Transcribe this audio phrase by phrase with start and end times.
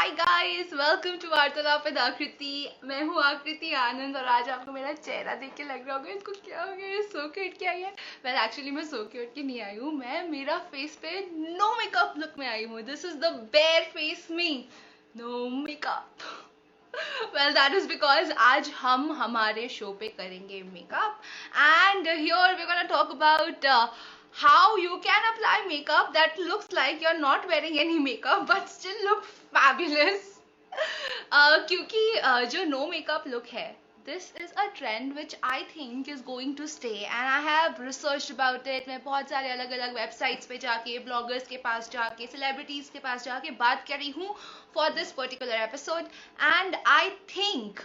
[0.00, 4.92] Hi guys welcome to Vartalap with Akriti मैं हूँ आकृति आनंद और आज आपको मेरा
[4.92, 7.90] चेहरा देख के लग रहा होगा, इसको क्या हो गया सो क्यूट क्या है?
[8.24, 12.14] वेल एक्चुअली मैं सो क्यूट की नहीं आई हूँ, मैं मेरा फेस पे नो मेकअप
[12.18, 14.48] लुक में आई हूँ। This is the bare face me
[15.16, 16.24] no makeup
[17.34, 21.20] well, that is because आज हम हमारे शो पे करेंगे makeup
[21.56, 23.66] and here we gonna talk about
[24.40, 29.00] how you can apply makeup that looks like you're not wearing any makeup, but still
[29.06, 30.26] look fabulous
[31.32, 33.68] uh, क्योंकि uh, जो no makeup look है
[34.06, 38.30] this is a trend which I think is going to stay and I have research
[38.32, 42.88] about it मैं बहुत सारे अलग अलग websites पे जाके ब्लॉगर्स के पास जाके सेलिब्रिटीज
[42.88, 44.34] के पास जाके बात कर रही हूँ
[44.74, 46.08] for this particular episode
[46.42, 47.80] and I think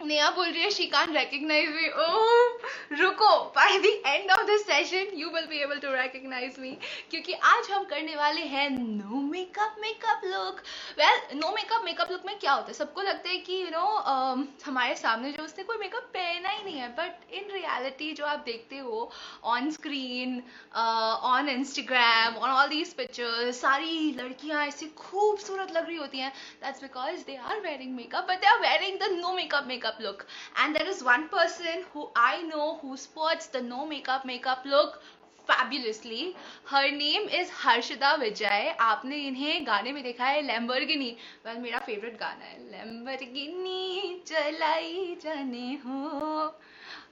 [0.00, 4.66] Neha बोल रही है she can recognise me oh रुको by the end of this
[4.66, 6.70] session you will be able to recognise me
[7.10, 10.60] क्योंकि आज हम करने वाले हैं no makeup makeup look
[10.98, 12.74] well no makeup makeup look में क्या होता है?
[12.74, 16.10] सबको लगता है कि you you no know, uh, हमारे सामने जो उसने कोई मेकअप
[16.14, 16.88] पहना ही नहीं है.
[16.96, 19.10] बट इन रियलिटी जो आप देखते हो
[19.44, 20.42] on screen
[20.76, 26.32] on Instagram on all these pictures सारी लड़कियाँ ऐसी खूबसूरत लग रही होती हैं.
[26.62, 30.00] That's because they are wearing makeup but they are wearing the no makeup makeup makeup
[30.00, 34.64] look and there is one person who I know who sports the no makeup makeup
[34.64, 35.00] look
[35.46, 36.34] fabulously
[36.64, 42.18] her name is Harshada Vijay आपने इन्हें गाने में देखा है Lamborghini well मेरा favorite
[42.18, 46.52] गाना है Lamborghini चलाई जाने हो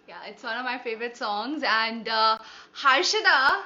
[0.09, 2.39] yeah it's one of my favorite songs and uh,
[2.75, 3.63] Harshada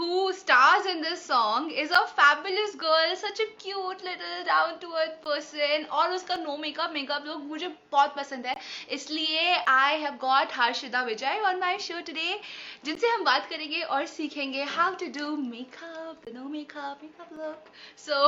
[0.00, 4.88] who stars in this song is a fabulous girl such a cute little down to
[5.00, 8.54] earth person और उसका no makeup makeup look मुझे बहुत पसंद है
[8.96, 9.42] इसलिए
[9.74, 12.38] I have got Harshida Vijay on my show today
[12.84, 17.70] जिनसे हम बात करेंगे और सीखेंगे how to do makeup the no makeup makeup look
[18.08, 18.24] so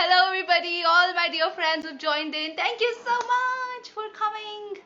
[0.00, 4.82] hello everybody all my dear friends who've joined in thank you so much for coming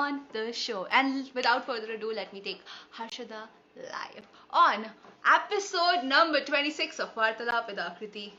[0.00, 3.48] on the show and without further ado let me take Harshada
[3.96, 4.36] live
[4.66, 4.94] on
[5.25, 8.31] episode number 26 of Vartalap with Akriti.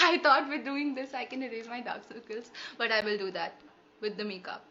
[0.00, 3.30] I thought with doing this I can erase my dark circles, but I will do
[3.32, 3.54] that
[4.00, 4.64] with the makeup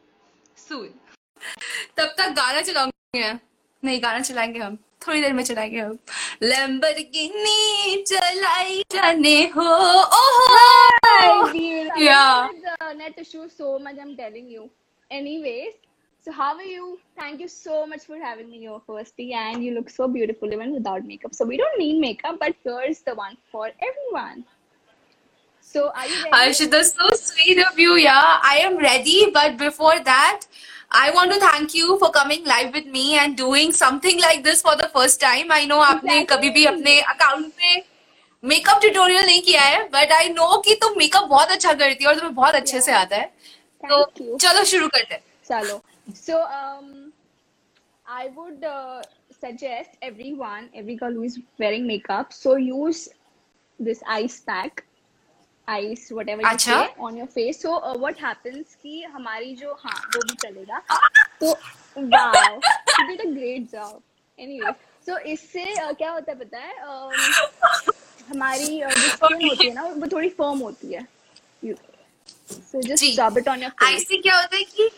[0.56, 0.94] soon.
[1.98, 3.32] तब तक गाना चलाऊंगे
[3.84, 5.98] नहीं गाना चलाएंगे हम थोड़ी देर में चलाएंगे हम
[6.44, 9.68] Lamborghini चलाई जाने हो
[10.20, 11.52] oh
[11.98, 12.50] yeah
[13.02, 14.70] net issue so much i'm telling you
[15.12, 15.74] anyways
[16.25, 16.99] so how are you?
[17.19, 20.73] Thank you so much for having me here firstly and you look so beautiful even
[20.73, 21.35] without makeup.
[21.35, 24.45] So we don't need makeup but here's the one for everyone.
[25.61, 26.31] So are you ready?
[26.33, 27.95] Harshita, so sweet of you.
[27.95, 29.31] Yeah, I am ready.
[29.33, 30.43] But before that,
[30.91, 34.61] I want to thank you for coming live with me and doing something like this
[34.61, 35.51] for the first time.
[35.51, 36.27] I know आपने Exactly.
[36.31, 37.83] कभी भी अपने account पे
[38.43, 42.11] makeup tutorial नहीं किया है but I know कि तुम मेकअप बहुत अच्छा करती हो
[42.11, 43.33] और तुम्हें बहुत अच्छे से आता है
[43.91, 44.39] तो you.
[44.41, 45.81] चलो शुरू करते हैं Chalo.
[46.15, 47.13] So um,
[48.07, 49.03] I would uh,
[49.41, 53.09] suggest everyone, every girl who is wearing makeup, so use
[53.79, 54.85] this ice pack,
[55.69, 56.87] ice whatever you अच्छा.
[56.87, 57.61] say on your face.
[57.61, 60.83] So uh, what happens कि हमारी जो हाँ वो भी चलेगा
[61.41, 61.55] तो
[62.11, 62.61] wow
[62.99, 64.01] you did a great job
[64.39, 64.75] anyway
[65.07, 67.13] so इससे uh, क्या होता है पता है um,
[68.31, 71.07] हमारी uh, जो स्किन होती है ना वो थोड़ी फर्म होती है
[71.63, 71.79] You-
[72.71, 74.89] so just rub it on your face ice से क्या होता है कि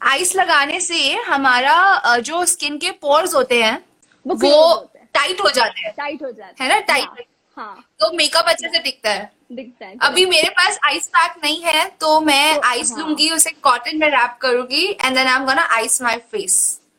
[0.00, 3.78] आइस लगाने से हमारा जो स्किन के पोर्स होते हैं
[4.26, 6.78] वो वो हैं टाइट हो। जाते हैं। टाइट हो जाता है ना?
[6.80, 7.26] टाइट
[7.56, 11.34] हाँ हाँ। तो मेकअप अच्छे से टिकता है। दिखता है अभी मेरे पास आइस पैक
[11.44, 15.26] नहीं है तो मैं तो, आइस हाँ। लूँगी उसे कॉटन में रैप करूँगी and then
[15.26, 16.58] I am gonna ice my face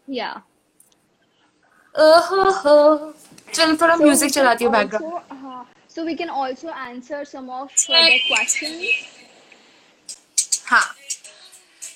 [0.10, 0.32] या
[1.96, 3.14] ओहो
[3.54, 8.20] चलो थोड़ा म्यूज़िक चलाती हूँ बैकग्राउंड हाँ so we can also answer some of the
[8.28, 8.84] questions
[10.72, 10.84] हाँ।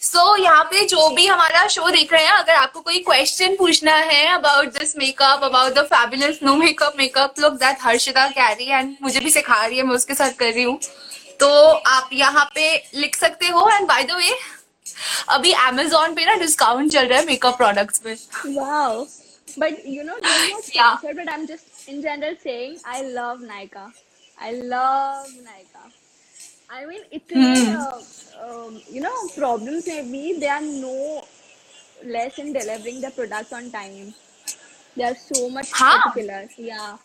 [0.04, 3.56] सो so, यहाँ पे जो भी हमारा शो देख रहे हैं अगर आपको कोई क्वेश्चन
[3.56, 8.66] पूछना है about this makeup about the fabulous no makeup makeup look that Harshita carry
[8.66, 10.80] and मुझे भी सिखा रही है मैं उसके साथ कर रही हूँ।
[11.40, 11.48] तो
[11.94, 14.36] आप यहाँ पे लिख सकते हो एंड बाय द वे
[15.30, 18.16] अभी Amazon पे ना डिस्काउंट चल रहा है मेकअप प्रोडक्ट्स पे।
[18.56, 19.08] Wow.
[19.58, 20.98] But you know this is not Yeah.
[20.98, 23.88] sponsored but I'm just in general saying I love Nykaa.
[26.74, 28.00] I love Nykaa I mean uh,
[28.44, 31.24] um, you know problems भी they are no
[32.06, 34.14] less in delivering the product on time
[34.98, 36.98] they are so much हाँ। particular yeah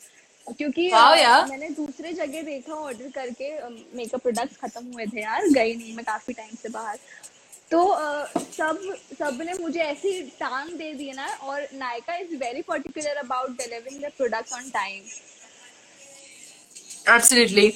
[0.59, 1.49] क्योंकि Wow, uh, yeah.
[1.49, 3.49] मैंने दूसरे जगह देखा order करके
[3.97, 6.99] makeup products खत्म हुए थे यार गई नहीं मैं काफ़ी टाइम से बाहर
[7.71, 8.79] तो uh, सब
[9.19, 14.12] सबने मुझे ऐसी टांग दे दी ना और Nykaa is very particular about delivering the
[14.17, 15.03] product on time
[17.17, 17.69] absolutely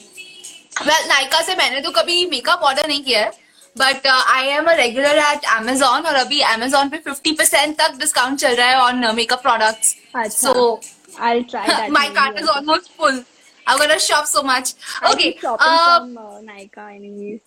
[0.87, 3.31] well Nykaa से मैंने तो कभी मेकअप ऑर्डर नहीं किया है
[3.79, 8.55] but I am a regular at Amazon और अभी Amazon पे 50% तक डिस्काउंट चल
[8.57, 10.81] रहा है ऑन मेकअप प्रोडक्ट्स अच्छा सो
[11.19, 11.91] I'll try that.
[11.91, 12.61] my maybe cart is also.
[12.61, 13.25] almost full.
[13.67, 14.71] I'm gonna shop so much.
[15.01, 15.27] I Okay.
[15.45, 17.41] Uh, from uh, Nykaa anyways.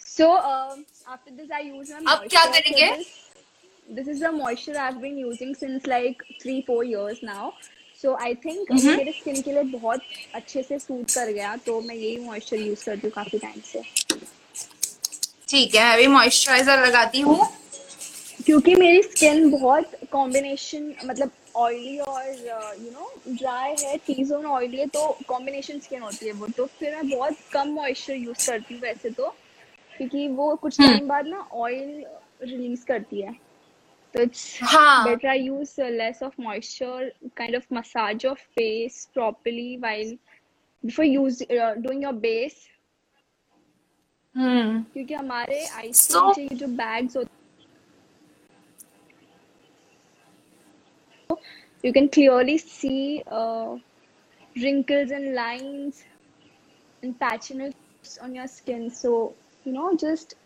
[0.00, 2.44] So um, after this, I use my अब क्या.
[2.56, 2.88] करेंगे?
[2.98, 3.14] This,
[3.88, 7.52] this is the moisture I've been using since like three four years now.
[8.04, 8.96] I think Mhm.
[8.96, 10.00] मेरे skin के लिए बहुत
[10.34, 13.82] अच्छे से suit कर गया तो मैं यही मॉइस्चर यूज़ करती हूँ काफ़ी टाइम से
[15.48, 17.38] ठीक है मैं भी मॉइस्चराइजर लगाती हूँ
[18.46, 22.28] क्योंकि मेरी स्किन बहुत कॉम्बिनेशन मतलब ऑयली और
[22.78, 26.66] यू नो ड्राई है टी जोन ऑयली है तो कॉम्बिनेशन स्किन होती है वो तो
[26.78, 29.34] फिर मैं बहुत कम मॉइस्चर यूज़ करती हूँ वैसे तो
[30.00, 32.04] क्योंकि वो कुछ हम्म। टाइम बाद ना ऑयल
[32.42, 33.36] रिलीज़ करती है
[34.14, 40.16] तो it's better I use less of moisture kind of massage your face properly while
[40.84, 42.66] before use doing your base
[44.34, 47.30] hmm क्योंकि हमारे आईस जो बैग्स होते
[51.84, 53.22] you can clearly see
[54.56, 56.04] wrinkles and lines
[57.02, 59.12] and patches on your skin so
[59.66, 60.36] you know just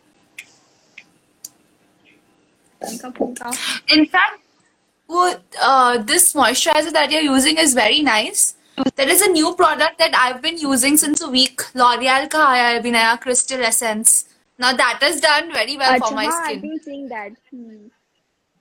[2.82, 4.40] In fact,
[5.11, 5.26] वो
[5.62, 8.55] uh, this moisturizer that you're using is very nice.
[8.96, 11.62] There is a new product that I've been using since a week.
[11.75, 14.25] L'Oreal का आया है अभी Crystal Essence.
[14.58, 17.32] Now that has done very well Achha, for my हाँ, I've been seeing that.
[17.50, 17.88] Hmm.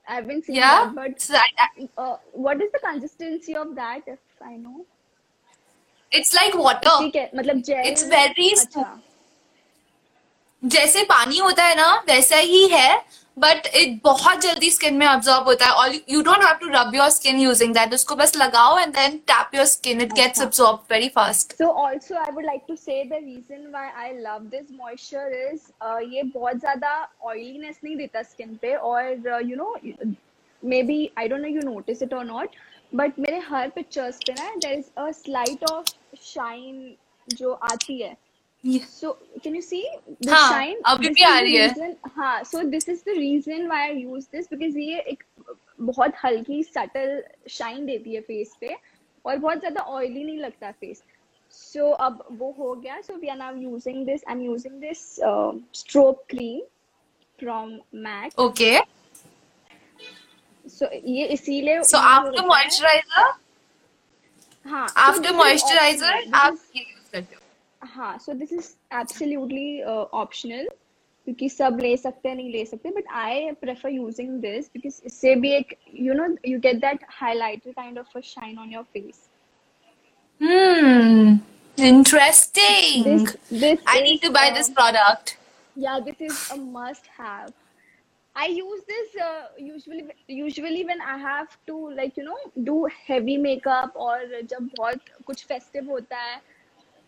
[0.07, 0.85] I've been seeing Yeah.
[0.85, 4.01] that, but So I- I- uh, what is the consistency of that?
[4.07, 4.85] If I know,
[6.11, 6.95] it's like water.
[6.99, 9.01] ठीक है मतलब jail It's very अच्छा
[10.63, 12.89] जैसे पानी होता है ना वैसा ही है
[13.37, 17.09] बट इट बहुत जल्दी स्किन में अब्जॉर्ब होता है you don't have to rub your
[17.09, 21.09] skin using that उसको बस लगाओ and then tap your skin it gets absorb very
[21.15, 25.33] fast so also I would like to say the reason why I love this moisture
[25.41, 25.71] is
[26.13, 26.93] ये बहुत ज़्यादा
[27.23, 29.75] oiliness नहीं देता skin पे और you know
[30.83, 32.55] maybe I don't know you notice it और not
[32.95, 35.85] but मेरे हर पिक्चर्स पे ना there is a slight of
[36.23, 36.95] shine
[37.27, 38.15] जो आती है।
[43.17, 43.93] रीजन व्हाई
[47.85, 48.75] देती है फेस पे
[49.25, 51.03] और बहुत ज़्यादा ऑयली नहीं लगता फेस
[51.53, 55.15] सो अब वो हो गया। So we are now using this I am using this
[55.79, 56.61] strobe cream
[57.39, 58.79] from MAC okay
[60.69, 63.33] so ये इसीलिए so after moisturiser
[64.97, 66.57] after moisturiser आप
[67.95, 68.69] हाँ so this is
[68.99, 70.67] absolutely optional
[71.27, 75.35] क्योंकि सब ले सकते हैं नहीं ले सकते but I prefer using this because इससे
[75.35, 79.27] भी एक you know you get that highlighter kind of shine on your face
[81.77, 83.27] interesting
[83.87, 85.37] I need to buy this product
[85.75, 87.53] या this is a must have
[88.35, 93.37] I use this uh, usually usually when I have to like you know do heavy
[93.37, 94.15] makeup or
[94.49, 96.41] जब बहुत कुछ festive होता है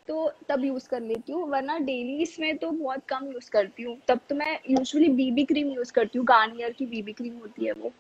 [0.08, 3.98] तो तब use कर लेती हूँ वरना डेली इसमें तो बहुत कम यूज़ करती हूँ।
[4.08, 7.72] तब तो मैं यूजुअली बीबी क्रीम यूज़ करती हूँ गार्नियर की बीबी क्रीम होती है
[7.74, 7.92] वो।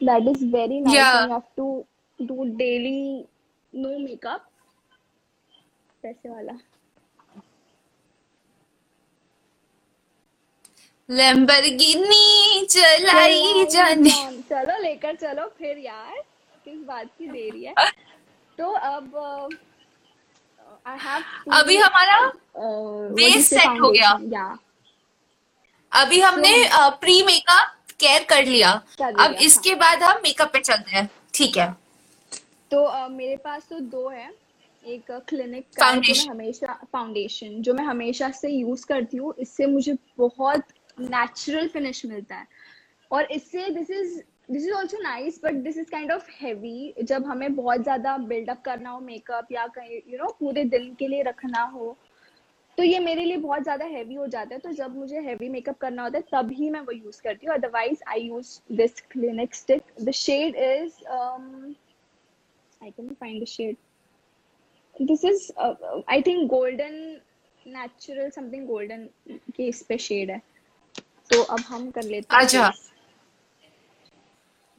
[0.00, 1.84] That is very nice have to
[2.18, 3.24] do daily
[3.72, 4.46] no makeup
[6.02, 6.58] पैसे वाला।
[11.08, 14.10] लैम्बोर्गिनी चलाई जाने।
[14.50, 16.22] चलो लेकर चलो फिर यार
[16.64, 17.74] किस बात की देरी है।
[18.58, 19.12] तो अब
[20.86, 22.18] अभी हमारा
[23.14, 24.58] base set हो गया।
[25.92, 26.52] अभी हमने
[27.00, 28.70] प्री मेकअप केयर कर लिया।
[29.02, 31.70] अब इसके बाद हम मेकअप पे चलते हैं। ठीक है।
[32.70, 34.30] तो मेरे पास तो दो है।
[34.84, 36.30] एक क्लिनिक है Foundation.
[36.30, 40.62] हमेशा फाउंडेशन जो मैं हमेशा से यूज़ करती हूँ। इससे मुझे बहुत
[41.00, 42.46] नेचुरल फिनिश मिलता है।
[43.10, 47.24] और इससे this is this is also nice but this is kind of heavy जब
[47.26, 51.22] हमें बहुत ज़्यादा बिल्डअप करना हो मेकअप या कहीं यू नो पूरे दिन के लिए
[51.22, 51.96] रखना हो
[52.78, 55.78] तो ये मेरे लिए बहुत ज़्यादा हैवी हो जाता है तो जब मुझे हैवी मेकअप
[55.80, 59.82] करना होता है तभी मैं वो यूज़ करती हूँ otherwise I use this Clinique stick
[60.02, 61.02] the shade is
[62.80, 63.76] I can find the shade.
[64.96, 67.20] This is, uh, uh, I think, golden
[67.66, 69.08] natural something golden
[69.56, 70.40] के इस पे शेड है.
[71.30, 72.70] तो अब हम कर लेते हैं अच्छा।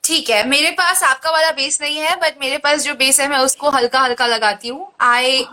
[0.08, 3.28] ठीक है मेरे पास आपका वाला बेस नहीं है बट मेरे पास जो बेस है
[3.30, 5.44] मैं उसको हल्का हल्का लगाती हूँ। I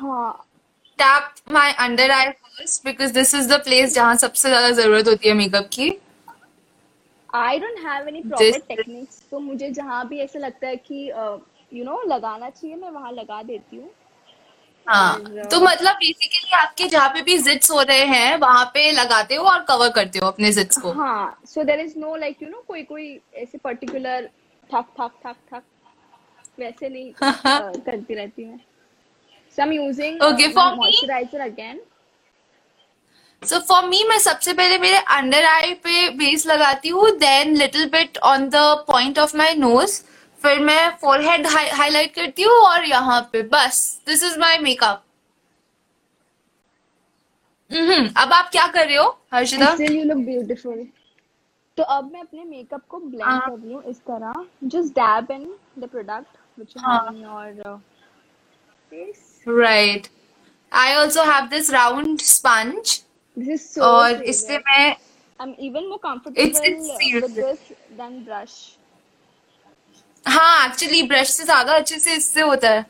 [0.98, 5.28] tap my under eye first because this is the place जहाँ सबसे ज़्यादा ज़रूरत होती
[5.28, 5.90] है मेकअप की।
[7.28, 9.14] I don't have any proper This- techniques.
[9.30, 11.04] तो मुझे जहाँ भी ऐसा लगता है कि
[11.72, 13.90] यू नो लगाना चाहिए मैं वहाँ लगा देती हूँ।
[14.86, 18.90] हाँ और तो मतलब बेसिकली आपके जहाँ पे भी जिट्स हो रहे हैं वहाँ पे
[18.92, 22.42] लगाते हो और कवर करते हो अपने जिट्स को। हाँ so there is no like
[22.42, 24.28] you know कोई कोई ऐसे पर्टिकुलर
[24.72, 25.62] थक थक थक थक
[26.58, 28.58] वैसे नहीं uh, करती रहती मैं
[29.58, 30.22] so I am using
[30.76, 31.80] moisturiser again
[33.42, 37.86] so for me मैं सबसे पहले मेरे अंडर आई पे बेस लगाती हूँ then little
[37.90, 40.00] bit on the point of my nose
[40.38, 45.02] फिर मैं फोरहेड हाईलाइट करती हूँ और यहाँ पे बस this is my makeup
[47.70, 49.76] hmm अब आप क्या कर रहे हो हर्षिता?
[49.82, 50.86] यू लुक ब्यूटीफुल
[51.78, 54.32] तो अब मैं अपने मेकअप को ब्लेंड हाँ। कर रही हूँ इस तरह।
[54.64, 55.44] Just dab in
[55.78, 56.82] the product which you.
[56.82, 57.22] Have in
[57.58, 57.76] your
[58.92, 60.06] face right
[60.72, 63.00] I also have this round sponge
[63.36, 67.22] this is so और इससे मैं I am even more comfortable serious.
[67.22, 68.54] With this then brush
[70.26, 72.84] हाँ actually brush से ज़्यादा अच्छे से इससे होता है।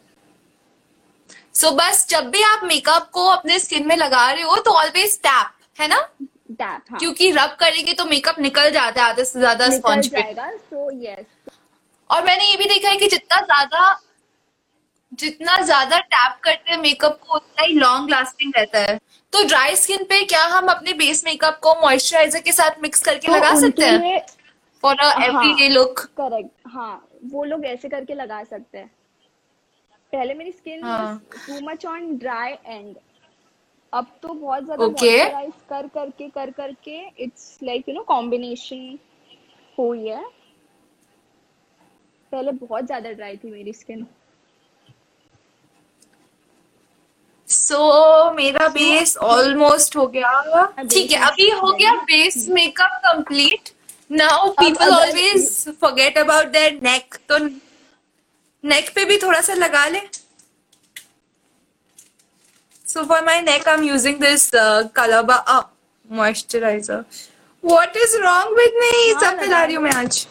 [1.55, 4.71] सो so, बस जब भी आप मेकअप को अपने स्किन में लगा रहे हो तो
[4.73, 6.07] ऑलवेज टैप है ना?
[6.55, 10.23] डैब हाँ। क्योंकि रब करेंगे तो मेकअप निकल जाता है आधे से ज़्यादा स्पंज पे।
[10.23, 11.27] जाएगा सो यस
[12.11, 14.01] और मैंने ये भी देखा है कि जितना ज़्यादा
[15.19, 18.99] जितना ज़्यादा टैप करते हैं मेकअप को उतना ही लॉन्ग लास्टिंग रहता है।
[19.33, 23.27] तो ड्राई स्किन पे क्या हम अपने बेस मेकअप को मॉइस्चराइजर के साथ मिक्स करके
[23.27, 24.21] तो लगा सकते हैं?
[24.83, 28.91] For a everyday look correct हाँ वो लोग ऐसे करके लगा सकते हैं।
[30.13, 30.81] पहले मेरी skin.
[31.37, 32.95] Too much on dry and
[33.95, 35.19] अब तो बहुत ज़्यादा Okay.
[35.71, 38.99] कर करके कर करके it's like you know combination
[39.79, 40.25] हुई है
[42.33, 44.07] पहले बहुत ज़्यादा ड्राई थी मेरी स्किन
[47.49, 53.71] सो so, मेरा बेस ऑलमोस्ट हो गया। ठीक है अभी हो गया base makeup complete
[54.13, 55.49] now people always
[55.81, 57.39] forget about their neck तो
[58.65, 60.01] नेक पे भी थोड़ा सा लगा ले।
[62.95, 64.51] So for my neck I am using this
[64.97, 65.61] कलबा
[66.11, 67.05] moisturiser
[67.65, 70.27] what is wrong with me हाँ, सब पिला रही हूँ मैं आज।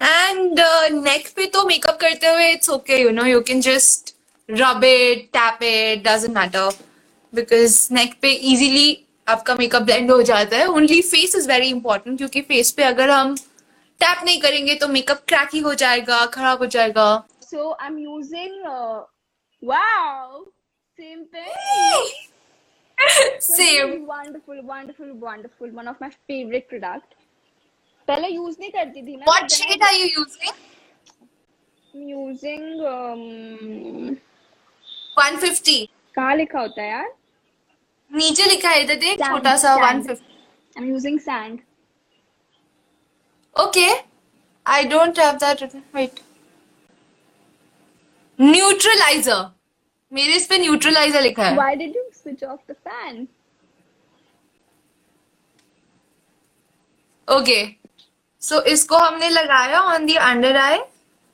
[0.00, 0.60] एंड
[0.94, 4.14] नेक uh, पे तो मेकअप करते हुए it's okay you know you can just
[4.48, 6.70] rub it tap it doesn't matter
[7.32, 8.88] because neck पे इजीली
[9.28, 13.10] आपका मेकअप ब्लेंड हो जाता है। Only face is very important क्योंकि फेस पे अगर
[13.10, 13.34] हम
[14.00, 17.06] टैप नहीं करेंगे तो मेकअप क्रैकी हो जाएगा खराब हो जाएगा।
[17.42, 18.64] So I am using
[19.62, 20.44] wow
[20.98, 21.24] same
[23.50, 27.14] same wonderful wonderful wonderful one of my favourite product
[28.08, 30.54] पहले यूज़ नहीं करती थी मैं what shade are you using
[31.94, 33.22] using um,
[35.18, 37.08] 150 कहाँ लिखा होता है यार।
[38.10, 40.08] नीचे लिखा है इधर देख छोटा सा sand.
[40.08, 40.22] 150
[40.76, 41.60] I am using sand.
[44.66, 45.84] I don't have that written.
[45.94, 46.20] Wait.
[48.38, 49.44] Neutralizer.
[50.12, 53.26] मेरे इस पे न्यूट्रलाइजर लिखा है why did you switch off the fan
[57.28, 57.58] okay
[58.42, 60.78] so इसको हमने लगाया ऑन दी अंडर आई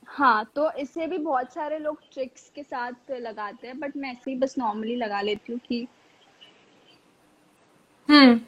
[0.09, 4.31] हाँ तो इसे भी बहुत सारे लोग ट्रिक्स के साथ लगाते हैं बट मैं ऐसे
[4.31, 5.87] ही बस नॉर्मली लगा लेती हूँ कि
[8.09, 8.41] हम्म।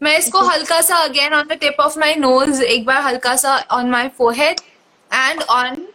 [0.00, 3.56] मैं इसको हल्का सा again on the tip of my nose एक बार हल्का सा
[3.72, 4.60] on my forehead
[5.10, 5.86] and on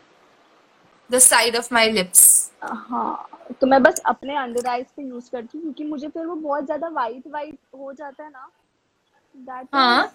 [1.10, 2.28] the side of my lips
[2.63, 3.28] हाँ
[3.62, 6.66] तो मैं बस अपने अंडर आईज पे यूज़ करती हूँ क्योंकि मुझे फिर वो बहुत
[6.66, 8.50] ज़्यादा वाइट वाइट हो जाता है ना।
[9.36, 10.12] दैट हाँ।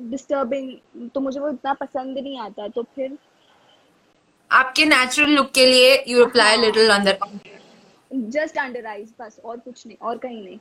[0.00, 3.16] डिस्टर्बिंग तो मुझे वो इतना पसंद नहीं आता तो फिर
[4.50, 6.56] आपके नेचुरल लुक के लिए you apply.
[6.56, 7.18] Little under
[8.12, 10.58] just under eyes बस और कुछ नहीं और कहीं नहीं।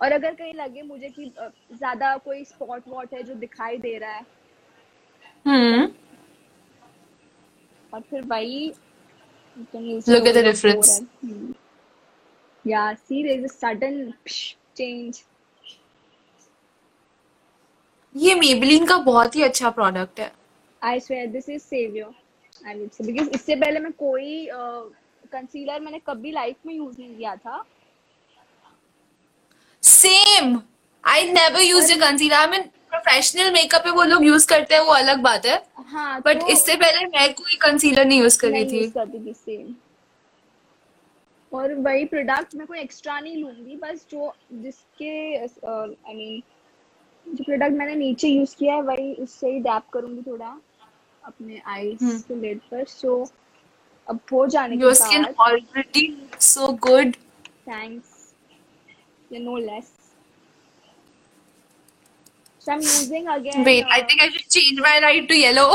[0.00, 1.24] और अगर कहीं लगे मुझे कि
[1.72, 4.26] ज़्यादा कोई स्पॉट वॉट है जो दिखाई दे रहा है।
[5.46, 5.88] हम्म।
[7.92, 8.72] और फिर भाई
[9.56, 11.00] लुक एट द डिफरेंस
[12.64, 14.12] या see there is a sudden
[14.76, 15.22] change
[18.14, 20.32] ये मेबेलिन हम्म। का बहुत ही अच्छा प्रोडक्ट है।
[20.82, 25.98] I swear this is saviour I mean because इससे पहले मैं कोई कंसीलर uh, मैंने
[26.06, 27.64] कभी लाइफ में यूज़ नहीं किया था।
[29.98, 30.60] Same
[31.04, 34.82] I never use a concealer I mean professional makeup पे वो लोग यूज़ करते हैं
[34.82, 35.56] वो अलग बात है।
[35.88, 39.32] हाँ बट तो इससे पहले मैं कोई कंसीलर नहीं यूज़ कर रही थी। करती थी
[39.34, 39.74] सेम
[41.52, 46.42] और वही प्रोडक्ट मैं कोई एक्स्ट्रा नहीं लूँगी बस जो जिसके आई मीन
[47.26, 50.56] जो प्रोडक्ट मैंने नीचे यूज़ किया है वही उससे ही डैप करूँगी थोड़ा
[51.22, 53.24] अपने आईज हम्म। के लेड पर। सो
[54.06, 56.06] अब हो जाने के your skin already
[56.42, 57.12] so good
[57.68, 58.07] thanks
[59.32, 59.90] you know less
[62.64, 63.64] So I'm using again.
[63.66, 65.66] Wait, uh, I uh, think I should change my light to yellow.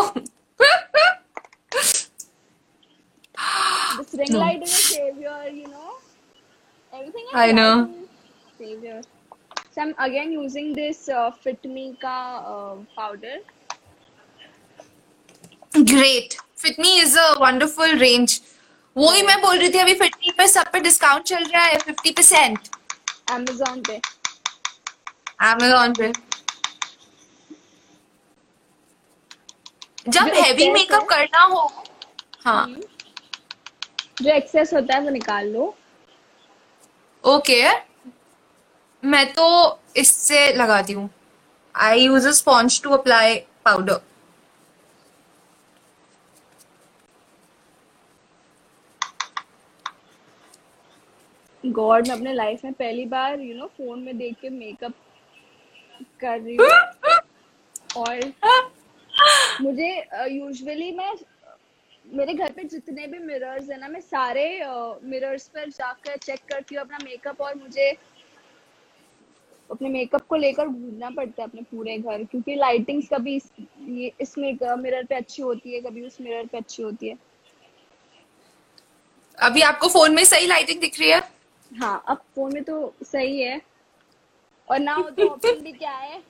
[3.98, 4.40] this ring No.
[4.40, 5.94] light is a savior, you know.
[6.94, 7.72] Everything I know.
[8.60, 9.00] savior.
[9.72, 12.16] So I'm again using this uh, Fit Me ka
[12.54, 13.36] uh, powder.
[15.96, 16.38] Great.
[16.66, 18.40] Fitme is a wonderful range.
[18.96, 22.12] वही मैं बोल रही थी अभी Fit Me पे सब पे discount चल रहा है फिफ्टी
[22.18, 22.68] परसेंट
[23.34, 24.00] Amazon पे.
[25.52, 26.12] Amazon पे।
[30.08, 31.62] जब हैवी मेकअप करना हो।
[32.46, 32.82] हाँ। हम्म,
[34.22, 35.74] जो एक्सेस होता है वो निकाल लो.
[37.24, 37.64] ओके
[39.04, 39.46] मैं तो
[39.98, 41.10] इससे लगाती हूँ।
[41.76, 43.36] I use a sponge to apply
[43.66, 44.02] powder
[51.66, 54.94] god मैं अपने लाइफ में पहली बार यू नो फ़ोन में देख के मेकअप
[56.20, 56.68] कर रही हूँ।
[57.98, 58.34] और
[59.62, 59.90] मुझे
[60.30, 61.14] यूजुअली uh, मैं
[62.06, 64.46] मेरे घर पे जितने भी मिरर्स है ना मैं सारे
[65.04, 67.90] मिरर्स uh, पर जाकर चेक करती हूँ अपना मेकअप और मुझे
[69.72, 73.50] अपने मेकअप को लेकर घूमना पड़ता है अपने पूरे घर क्योंकि लाइटिंग्स कभी इस,
[73.82, 77.18] ये इस मिरर पे अच्छी होती है कभी उस मिरर पे अच्छी होती है।
[79.38, 81.22] अभी आपको फ़ोन में सही लाइटिंग दिख रही है?
[81.82, 83.62] हाँ अब फ़ोन में तो सही है।
[84.68, 86.22] और ना ऑप्शन तो भी क्या है?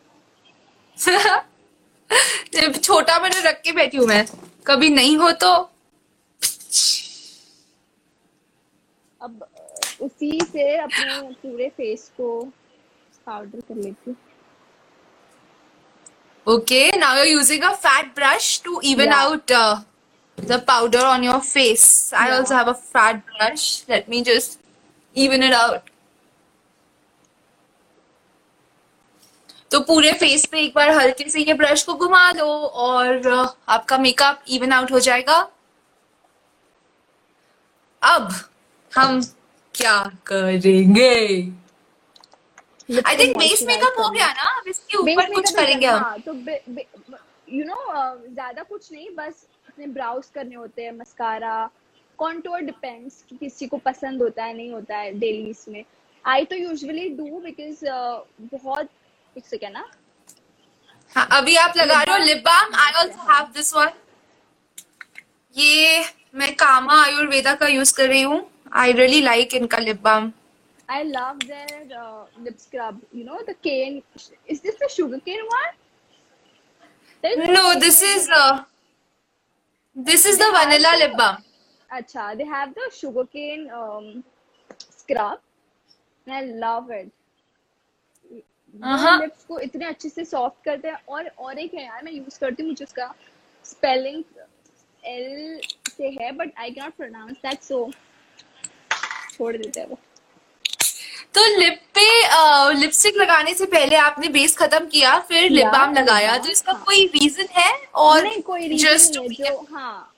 [2.69, 4.25] छोटा मैंने रख के बैठी हूँ मैं।
[4.67, 5.51] कभी नहीं हो तो।
[9.21, 9.47] अब
[10.01, 12.29] उसी से अपने पूरे फेस को
[13.27, 14.15] पाउडर कर लेती
[16.47, 19.51] okay now you using a fat brush to even out
[20.37, 24.59] the powder on your face I also have a fat brush let me just
[25.15, 25.89] even it out.
[29.71, 32.49] तो पूरे फेस पे एक बार हल्के से ये ब्रश को घुमा दो
[32.85, 35.37] और uh, आपका मेकअप इवन आउट हो जाएगा।
[38.01, 38.29] अब
[38.91, 39.21] हम
[39.75, 39.97] क्या
[40.27, 41.13] करेंगे?
[43.07, 44.49] आई थिंक बेस मेकअप हो गया ना?
[44.59, 46.33] अब इसके ऊपर कुछ करेंगे हम। हाँ तो
[47.53, 47.75] यू नो
[48.33, 51.69] ज़्यादा कुछ नहीं बस अपने ब्राउज करने होते हैं मस्कारा
[52.23, 55.83] कॉन्टोर डिपेंड्स कि किसी को पसंद होता है नहीं होता है डेलीज में
[56.25, 57.85] आई तो यूजुअली डू बिकॉज़
[58.53, 58.89] बहुत
[59.35, 59.89] एक सेकेंड ना
[61.15, 63.91] हाँ अभी आप लगा रहे हो lip balm I also have this one
[65.55, 66.03] ये
[66.35, 70.31] मैं कामा आयुर्वेदा का यूज़ कर रही हूँ आई रियली लाइक इनका lip balm
[70.89, 72.97] I love their uh, lip scrub.
[73.11, 74.03] You know the cane.
[74.47, 75.71] Is this the sugar cane one?
[77.23, 78.01] There is no this.
[78.03, 78.29] Is
[79.95, 80.51] this is the
[81.93, 82.37] acha.
[82.37, 84.23] They have the sugar cane um,
[84.79, 85.39] scrub,
[86.27, 87.11] and I love it.
[88.75, 92.39] Lips को इतने अच्छे से soft करते हैं और और एक है यार मैं यूज़
[92.39, 93.13] करती हूँ मुझे उसका
[93.65, 94.23] स्पेलिंग
[95.03, 97.89] एल से है but I can not pronounce that so
[99.33, 99.97] छोड़ देते हैं वो
[101.35, 102.07] तो लिप पे
[102.79, 106.83] लिपस्टिक लगाने से पहले आपने बेस खत्म किया फिर लिप बाम लगाया तो इसका हाँ
[106.85, 107.71] कोई रीजन है
[108.05, 110.12] और नहीं कोई रीजन जस्ट है जो हाँ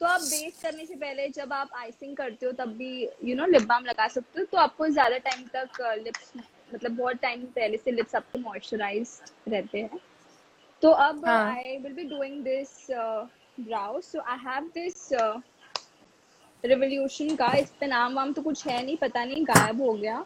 [0.00, 3.46] तो आप बेस करने से पहले जब आप आइसिंग करते हो तब भी यू नो
[3.46, 6.32] लिप बाम लगा सकते हो तो आपको ज़्यादा टाइम तक लिप्स
[6.74, 9.10] मतलब बहुत टाइम पहले से लिप्स आपको मॉइस्चराइज
[9.48, 9.98] रहते हैं।
[10.82, 15.08] तो अब I will be doing this brow so I have this
[16.64, 20.24] Revolution का इस पे नाम वाम तो कुछ है नहीं पता नहीं गायब हो गया।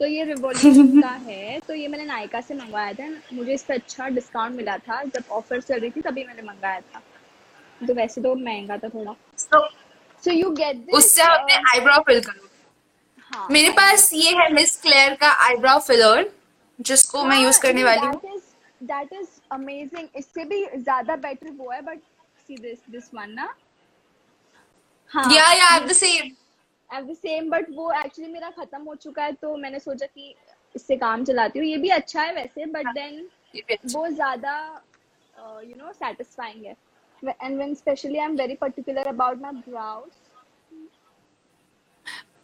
[0.00, 3.74] तो ये रिवॉल्यूशन का है। तो ये मैंने नायका से मंगवाया था। मुझे इस पे
[3.74, 7.02] अच्छा डिस्काउंट मिला था। जब ऑफ़र चल रही थी तभी मैंने मंगाया था।
[7.82, 9.14] तो वैसे तो महँगा था थोड़ा।
[10.24, 12.48] सो यू गेट दिस उससे आप अपने आईब्रो फिल करो।
[13.32, 16.30] हाँ। मेरे पास ये है मिस क्लेयर का आईब्रो फिलर
[16.78, 18.40] जिसको मैं यूज़ हाँ करने वाली हूँ।
[18.82, 21.98] दैट इज़ अमेजिंग इससे भी ज़्यादा बेटर वो है but
[22.46, 23.54] see this this one ना।
[25.12, 26.26] हाँ। या या ये the same
[26.90, 30.34] at the same but वो एक्चुअली मेरा खत्म हो चुका है तो मैंने सोचा कि
[30.74, 33.20] इससे काम चलाती हूँ। ये भी अच्छा है वैसे बट देन
[33.54, 34.54] भी अच्छा वो ज़्यादा
[35.36, 36.76] यू नो सेटिस्फाइंग है।
[37.24, 40.10] When specially I am very particular about my brows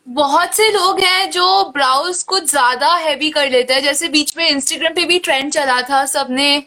[0.06, 4.48] बहुत से लोग हैं जो ब्राउज कुछ ज़्यादा हैवी कर लेते हैं। जैसे बीच में
[4.48, 6.62] इंस्टाग्राम पे भी ट्रेंड चला था सबने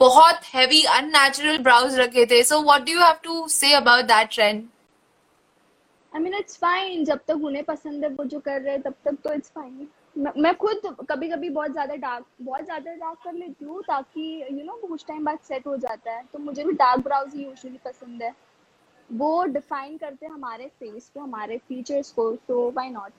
[0.00, 4.28] बहुत हैवी अननेचुरल ब्राउज रखे थे। So what do you have to say about that
[4.34, 4.62] trend
[6.12, 8.94] I mean it's fine जब तक उन्हें पसंद है वो जो कर रहे हैं तब
[9.04, 13.18] तक तो इट्स फाइन मैं मैं खुद कभी कभी बहुत ज़्यादा डार्क बहुत ज़्यादा डार्क
[13.24, 16.64] कर लेती हूँ ताकि यू नो कुछ टाइम बाद सेट हो जाता है। तो मुझे
[16.64, 18.32] भी डार्क ब्राउज ही यूजुअली पसंद है।
[19.10, 23.12] वो डिफाइन करते हैं हमारे फेस को हमारे फीचर्स को तो व्हाई नॉट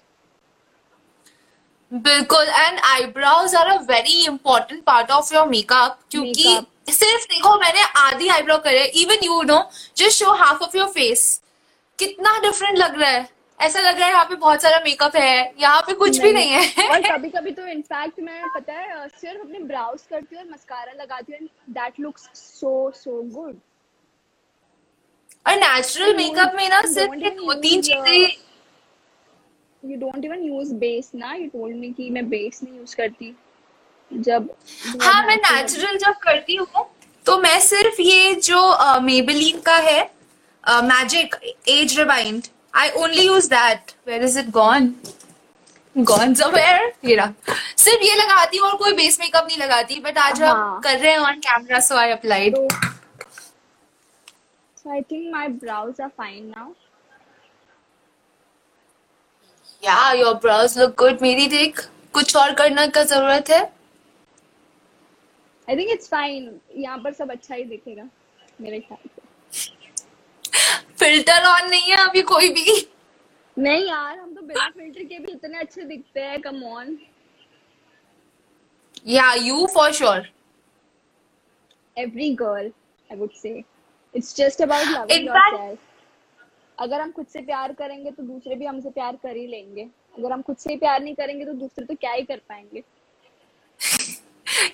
[1.91, 6.91] बिल्कुल and eyebrows are a very important part of your makeup क्योंकि Makeup.
[6.91, 9.61] सिर्फ़ देखो मैंने आधी आईब्रो करे even you know
[9.97, 11.41] just show half of your face
[11.99, 13.27] कितना डिफरेंट लग रहा है।
[13.59, 16.33] ऐसा लग रहा है यहाँ पे बहुत सारा मेकअप है यहाँ पे कुछ नहीं, भी
[16.33, 20.43] नहीं है। और कभी कभी तो इनफैक्ट मैं पता है सिर्फ़ अपने ब्राउज करती हूँ
[20.43, 23.55] और मस्कारा लगाती हूँ that looks so so good
[25.45, 28.43] और नेचुरल मेकअप में ना सिर्फ़ दो तीन uh, चीज़ें
[29.83, 33.35] you don't even use base ना यू टोल्ड मी कि मैं बेस नहीं यूज़ करती।
[34.11, 34.49] जब
[35.01, 36.85] हाँ मैं natural- नेचुरल जब करती हूँ
[37.25, 40.01] तो मैं सिर्फ़ ये जो मेबेलिन का है
[40.83, 41.35] magic
[41.69, 44.93] age rewind I only use that where is it gone
[45.95, 50.17] gone somewhere ये रहा सिर्फ़ ये लगाती हूँ और कोई बेस मेकअप नहीं लगाती बट
[50.17, 52.57] आज हम हाँ। कर रहे हैं on camera so I applied
[54.77, 56.65] so I think my brows are fine now.
[59.83, 61.79] Yeah your brows look good मेरी देख
[62.13, 63.61] कुछ और करने का ज़रूरत है?
[65.67, 66.45] I think it's fine.
[66.77, 68.07] यहाँ पर सब अच्छा ही दिखेगा
[68.61, 69.14] मेरे ख्याल से।
[70.99, 72.87] फ़िल्टर ऑन नहीं है अभी कोई भी।
[73.57, 76.97] नहीं यार हम तो बिना फ़िल्टर के भी इतने अच्छे दिखते हैं come on
[79.07, 80.29] yeah you for sure
[83.09, 83.63] I would say.
[84.13, 85.79] It's just about loving In fact- yourself.
[86.79, 89.83] अगर हम खुद से प्यार करेंगे तो दूसरे भी हमसे प्यार कर ही लेंगे।
[90.17, 92.83] अगर हम खुद से ही प्यार नहीं करेंगे तो दूसरे तो क्या ही कर पाएँगे।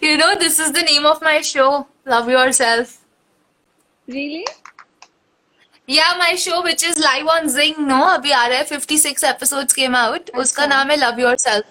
[0.03, 1.67] You know, this is the name of my show,
[2.05, 2.97] Love Yourself.
[4.07, 4.45] really?
[5.87, 8.01] Yeah, my show which is live on Zing, no?
[8.09, 10.29] अभी आ रहा है 56 episodes came out.
[10.35, 11.63] उसका अच्छा। नाम है Love Yourself.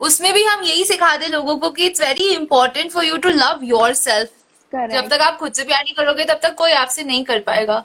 [0.00, 3.28] उसमें भी हम यही सिखा दे लोगों को कि it's very important for you to
[3.28, 3.60] love
[3.94, 4.30] yourself
[4.72, 7.78] जब तक आप खुद से प्यार नहीं करोगे तब तक कोई आपसे नहीं कर पाएगा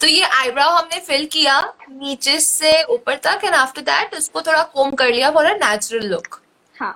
[0.00, 4.62] तो ये आईब्राउ हमने फिल किया नीचे से ऊपर तक एंड आफ्टर दैट उसको थोड़ा
[4.74, 6.40] कोम कर लिया फॉर अ नेचुरल लुक
[6.74, 6.92] हाँ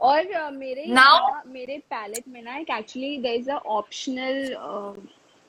[0.00, 4.56] और uh, मेरे Now- यहाँ मेरे पैलेट में ना एक actually is a optional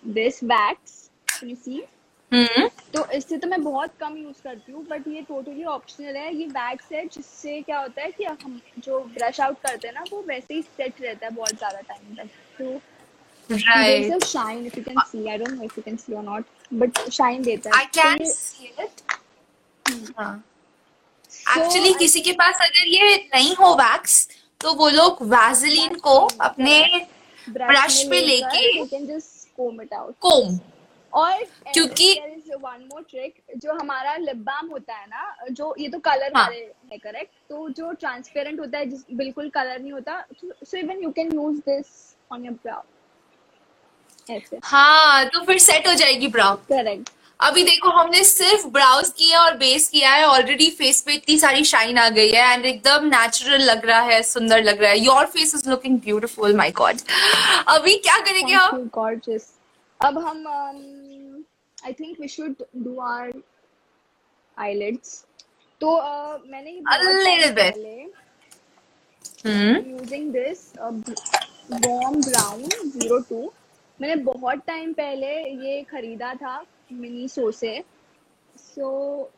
[0.04, 1.01] this wax
[1.46, 1.84] see
[2.32, 2.68] hmm.
[2.94, 6.46] तो इससे तो मैं बहुत कम यूज़ करती हूँ बट ये टोटली ऑप्शनल है। ये
[6.48, 10.22] वैक्स है जिससे क्या होता है कि हम जो ब्रश आउट करते हैं ना वो
[10.28, 12.80] वैसे ही सेट रहता है बहुत ज़्यादा टाइम तक। तो
[13.50, 16.24] right there's shine if you can see I don't know if you can see or
[16.24, 16.44] not
[16.82, 19.02] but shine देता है। आई कैन तो ये- सी इट
[20.18, 20.34] हाँ।
[21.58, 24.28] एक्चुअली किसी के पास अगर ये नहीं हो वैक्स
[24.62, 26.80] तो वो लोग वैसलीन को अपने
[27.48, 30.58] ब्रश पे लेके you can just comb it कोम
[31.14, 31.44] और
[31.74, 32.18] क्योंकि-
[32.62, 36.46] वन मोर ट्रिक जो हमारा लिप बाम होता है ना जो ये तो कलर हाँ।
[36.52, 41.12] है करेक्ट तो जो ट्रांसपेरेंट होता है जिस बिल्कुल कलर नहीं होता so even you
[41.12, 41.88] can use this
[42.32, 42.82] on your brow
[44.28, 49.40] ऐसे हाँ तो फिर सेट हो जाएगी ब्राउ करेक्ट अभी देखो हमने सिर्फ़ ब्राउज किया
[49.44, 53.06] और बेस किया है ऑलरेडी फेस पे इतनी सारी शाइन आ गई है एंड एकदम
[53.06, 57.00] नेचुरल लग रहा है सुंदर लग रहा है। Your face is looking beautiful my god
[57.68, 58.90] अभी क्या करेंगे हम?
[58.94, 59.50] गॉर्जियस
[60.06, 60.48] अब हम
[61.78, 63.42] I think we should do our
[64.58, 65.26] eyelids
[65.82, 66.72] तो uh, मैंने.
[69.46, 73.52] हम्म using this balm brown zero two
[74.00, 75.34] मैंने बहुत टाइम पहले
[75.66, 77.84] ये खरीदा था मिनी सो से.
[78.58, 79.32] सो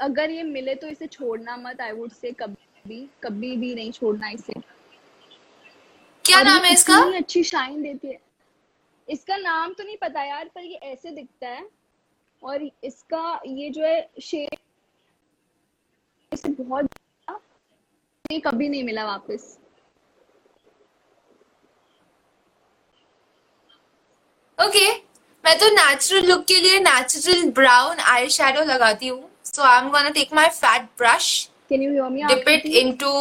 [0.00, 4.28] अगर ये मिले तो इसे छोड़ना मत आई वुड से कभी कभी भी नहीं छोड़ना
[4.30, 4.60] इसे.
[6.24, 6.96] क्या नाम है इसका?
[7.16, 8.18] अच्छी शाइन देती है।
[9.10, 11.68] इसका नाम तो नहीं पता यार पर ये ऐसे दिखता है।
[12.42, 14.54] और इसका ये जो है शेड
[16.32, 16.88] इसे बहुत
[18.24, 19.56] ये कभी नहीं मिला वापस।
[24.58, 24.88] ओके
[25.44, 29.88] मैं तो नेचुरल लुक के लिए नेचुरल ब्राउन आई शेडो लगाती हूँ। So I am
[29.90, 31.28] gonna take my fat brush
[31.68, 33.12] can you hear me dip it into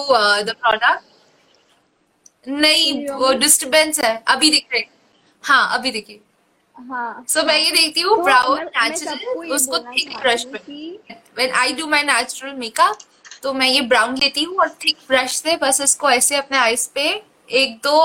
[0.44, 3.34] the product नहीं वो?
[3.36, 4.82] डिस्टरबेंस है अभी दिख रहे
[5.44, 6.20] हाँ अभी देखिए।
[6.76, 10.58] हाँ। सो so, मैं ये देखती हूँ तो ब्राउन नेचुरल उसको थिक ब्रश पे।
[11.38, 13.00] When I do my natural makeup
[13.44, 16.88] तो मैं ये ब्राउन लेती हूँ और थिक ब्रश से बस इसको ऐसे अपने आईज
[16.96, 17.10] पे
[17.62, 18.00] एक दो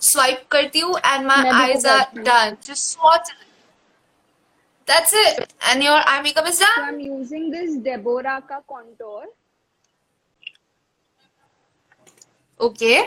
[0.00, 3.32] स्वाइप करती हूँ and my eyes are done just swatch
[4.88, 9.24] that's it and your eye makeup is so done I'm using this Deborah का contour.
[12.60, 12.98] Okay.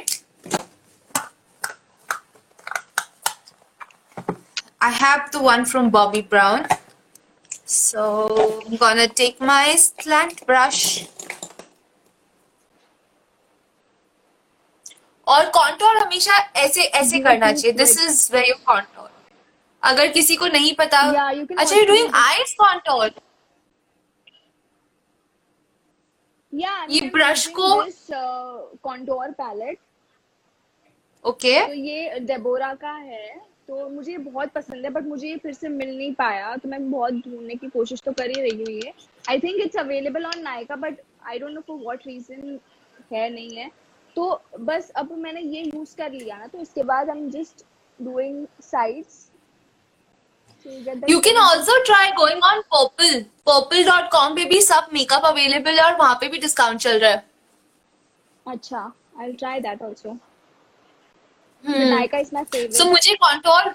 [4.85, 6.65] I have the one from Bobby Brown.
[7.65, 8.03] So
[8.65, 10.81] I'm gonna take my slant brush.
[15.27, 19.09] और contour हमेशा ऐसे ऐसे करना चाहिए। This is very contour
[19.83, 23.09] अगर किसी को नहीं पता अच्छा यू डूइंग आईज कॉन्टोर
[26.91, 27.69] ये ब्रश को
[28.83, 29.79] कॉन्टोर पैलेट
[31.25, 31.55] ओके
[31.87, 35.69] ये डेबोरा का है। तो मुझे ये बहुत पसंद है बट मुझे ये फिर से
[35.69, 38.93] मिल नहीं पाया तो मैं बहुत ढूँढने की कोशिश तो कर ही रही हूँ ये।
[39.25, 42.59] I think it's available on Nykaa but I don't know for what reason
[43.13, 43.69] है नहीं है।
[44.15, 47.65] तो बस अब मैंने ये यूज़ कर लिया ना तो इसके बाद I am just
[47.99, 49.29] doing sides
[51.09, 55.79] you can also try going on Purple Purple dot com पे भी सब मेकअप अवेलेबल
[55.79, 57.23] है और वहाँ पे भी डिस्काउंट चल रहा है।
[58.45, 58.79] अच्छा
[59.19, 60.23] I will try that also hmm Nykaa is
[61.43, 63.73] my so favourite मुझे कॉन्टोर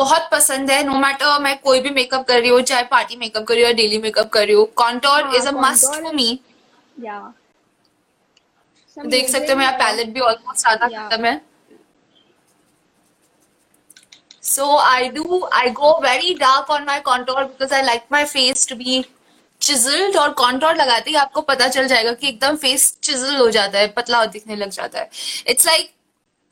[0.00, 3.44] बहुत पसंद है नो मैटर मैं कोई भी मेकअप कर रही हूँ चाहे पार्टी मेकअप
[3.44, 6.28] कर रही हूँ डेली मेकअप कर रही हूँ contour is a must for me
[8.96, 11.10] देख सकते हो मेरा पैलेट भी ऑलमोस्ट आधा Yeah.
[11.10, 11.40] खत्म है।
[14.46, 18.64] So i do i go very dark on my contour because i like my face
[18.72, 18.96] to be
[19.60, 23.78] chiseled और contour लगाते ही आपको पता चल जाएगा कि एकदम face chisel हो जाता
[23.78, 25.10] है पतला दिखने लग जाता है।
[25.50, 25.88] It's like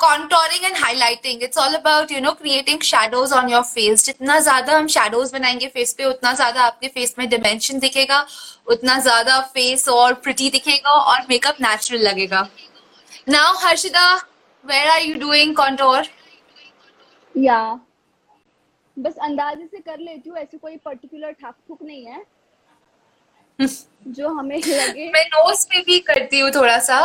[0.03, 4.77] contouring and highlighting it's all about you know creating shadows on your face जितना ज़्यादा
[4.79, 8.25] हम शेडोज बनाएँगे फेस पे उतना ज़्यादा आपके फेस में डिमेंशन दिखेगा
[8.69, 12.49] उतना ज़्यादा फेस और प्रिटी दिखेगा और मेकअप नेचुरल लगेगा।
[13.29, 14.13] Now Harshida
[14.65, 16.07] where are you doing contour
[17.35, 17.61] या
[18.97, 22.25] बस अंदाजे से कर लेती हूँ ऐसे कोई पर्टिकुलर ठाक ठुक नहीं है।
[24.09, 27.01] जो हमें लगे। मैं नोज़ पे भी करती हूँ थोड़ा सा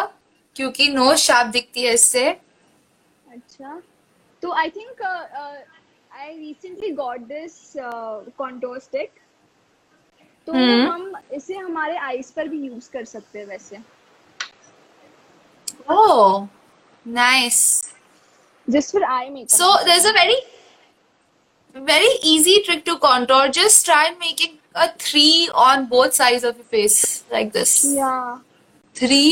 [0.56, 2.30] क्योंकि नोज़ शार्प दिखती है इससे।
[3.60, 3.82] अच्छा।
[4.44, 7.54] तो I think I recently got this
[8.38, 9.12] contour stick
[10.48, 13.78] तो हम इसे हमारे आईज पर भी यूज़ कर सकते हैं वैसे।
[15.90, 16.46] ओ
[17.06, 17.60] nice
[18.68, 20.40] just for eye makeup so there is a very
[21.76, 26.66] very easy trick to contour just try making a three on both sides of your
[26.72, 28.14] face like this या
[28.96, 29.24] three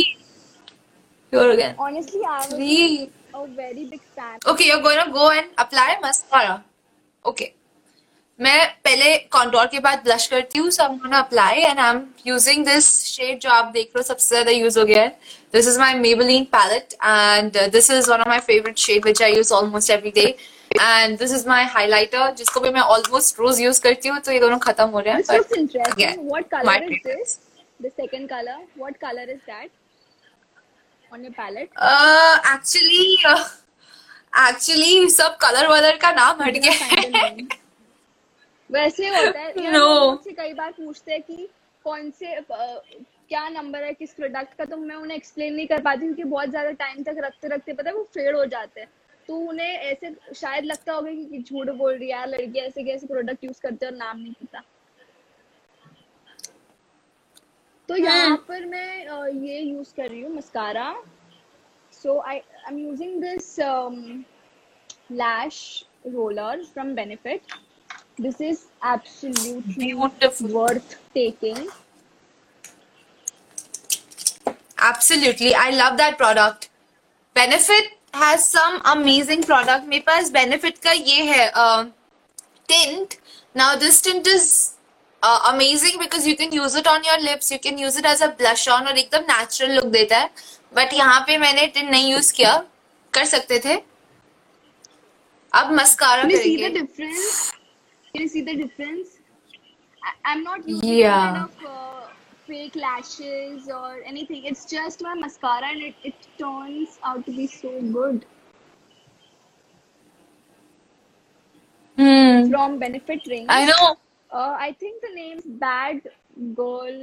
[1.34, 5.62] your again honestly I three a very big fan Okay, you're going to go and
[5.66, 6.58] apply mascara.
[7.26, 7.52] Okay.
[8.40, 11.90] मैं पहले contour के बाद blush करती हूँ so I am gonna apply and I
[11.90, 15.10] am using this shade जो आप देख रहे हो सबसे ज़्यादा यूज़ हो गया है
[15.54, 19.36] this is my Maybelline palette and this is one of my favourite shade which I
[19.36, 20.26] use almost every day
[20.82, 24.40] and this is my highlighter जिसको भी मैं ऑलमोस्ट रोज यूज़ करती हूँ तो ये
[24.40, 25.94] दोनों खत्म हो रहे हैं This looks but interesting.
[25.94, 27.06] again, what my color is favorites.
[27.06, 27.40] this?
[27.80, 28.58] The second color.
[28.84, 29.70] What color is that
[31.16, 31.72] on your palette?
[32.54, 33.04] Actually
[34.48, 37.36] actually सब कलर वलर का नाम हट गया?
[38.70, 39.88] वैसे होता है यार No.
[40.12, 41.48] मुझसे कई बार पूछते हैं कि
[41.86, 42.82] कौन से अ,
[43.30, 46.50] क्या नंबर है किस प्रोडक्ट का तो मैं उन्हें एक्सप्लेन नहीं कर पाती क्योंकि बहुत
[46.50, 48.90] ज़्यादा टाइम तक रखते रखते पता है वो फेड हो जाते हैं
[49.28, 52.84] तो उन्हें ऐसे शायद लगता होगा कि, कि झूठ बोल रही है यार लड़की ऐसे
[52.84, 54.62] कैसे प्रोडक्ट यूज़ करते हैं और नाम नहीं पता
[57.90, 60.94] तो यहाँ पर मैं ये यूज़ कर रही हूँ mascara
[61.94, 63.58] so I I am using this
[65.12, 67.52] lash roller from benefit
[68.18, 70.48] this is absolutely Beautiful.
[70.50, 71.68] worth taking
[74.78, 76.70] Absolutely, I love that product.
[77.36, 79.88] Benefit has some amazing product.
[79.88, 81.86] मेरे पास Benefit का ये है uh,
[82.70, 83.18] tint.
[83.56, 84.75] Now this tint is
[85.26, 88.28] amazing because you can use it on your lips you can use it as a
[88.38, 90.30] blush on और एकदम natural look देता है।
[90.76, 92.56] But यहाँ पे मैंने टिन नहीं यूज़ किया।
[93.14, 93.76] कर सकते थे?
[95.52, 97.52] अब मस्कारा करेंगे। See the difference
[98.16, 98.28] can
[113.70, 113.96] you
[114.36, 116.02] uh, i think the name is bad
[116.60, 116.98] girl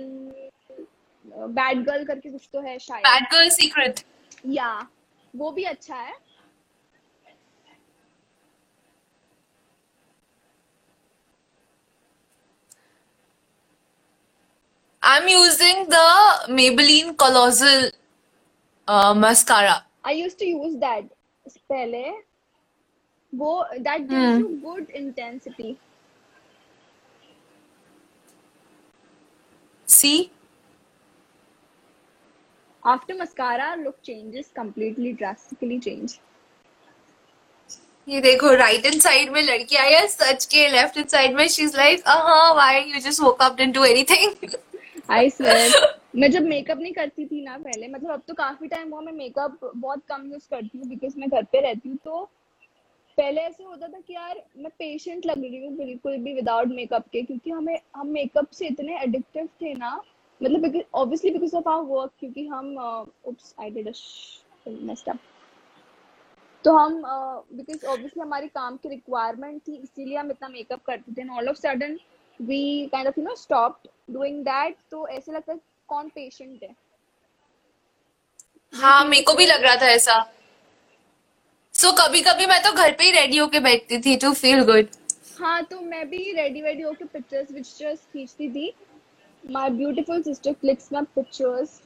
[1.38, 4.04] uh, bad girl करके कुछ तो है शायद Bad Girl Secret.
[4.56, 4.70] या
[5.36, 6.14] वो भी अच्छा है
[15.02, 16.06] I'm using the
[16.48, 17.90] Maybelline Colossal
[18.88, 19.84] uh, mascara.
[20.04, 21.04] I used to use that
[21.70, 22.02] पहले
[23.32, 23.52] वो
[23.84, 24.38] that gives Hmm.
[24.40, 25.76] you good intensity
[29.92, 30.30] See?
[32.82, 36.18] after mascara look changes completely drastically change
[38.08, 41.46] ये देखो राइट हैंड साइड में लड़की आई है सच के लेफ़्ट हैंड साइड में
[41.48, 44.48] शी इज़ लाइक हाँ why you just woke up didn't do anything
[45.10, 45.68] I swear.
[46.16, 49.12] मैं जब मेकअप नहीं करती थी ना पहले मतलब अब तो काफ़ी टाइम हुआ मैं
[49.12, 52.28] मेकअप बहुत कम यूज़ करती हूँ बिकॉज़ मैं घर पे रहती हूँ तो
[53.16, 57.08] पहले ऐसे होता था कि यार मैं पेशेंट लग रही हूँ बिल्कुल भी विदाउट मेकअप
[57.12, 60.02] के क्योंकि हमें हम मेकअप से इतने एडिक्टिव थे ना
[60.40, 65.18] मतलब obviously because of our work क्योंकि हम uh, I did a sh- messed up.
[66.64, 67.02] तो हम
[67.52, 71.56] बिकॉज़ ऑब्वियसली हमारी काम की रिक्वायरमेंट थी इसीलिए हम इतना मेकअप करते थे all of
[71.56, 71.98] sudden
[72.40, 76.74] we kind of you know stop doing that तो ऐसे लगता है कौन पेशेंट है?
[78.74, 80.32] हाँ मेरे को भी लग रहा था ऐसा।
[81.82, 84.62] सो so, कभी कभी मैं तो घर पे ही रेडी होके बैठती थी टू फील
[84.64, 84.88] गुड
[85.38, 88.70] हाँ तो मैं भी रेडी वेडी होके पिक्चर्स विक्चर्स खींचती थी
[89.56, 91.80] my beautiful sister clicks my pictures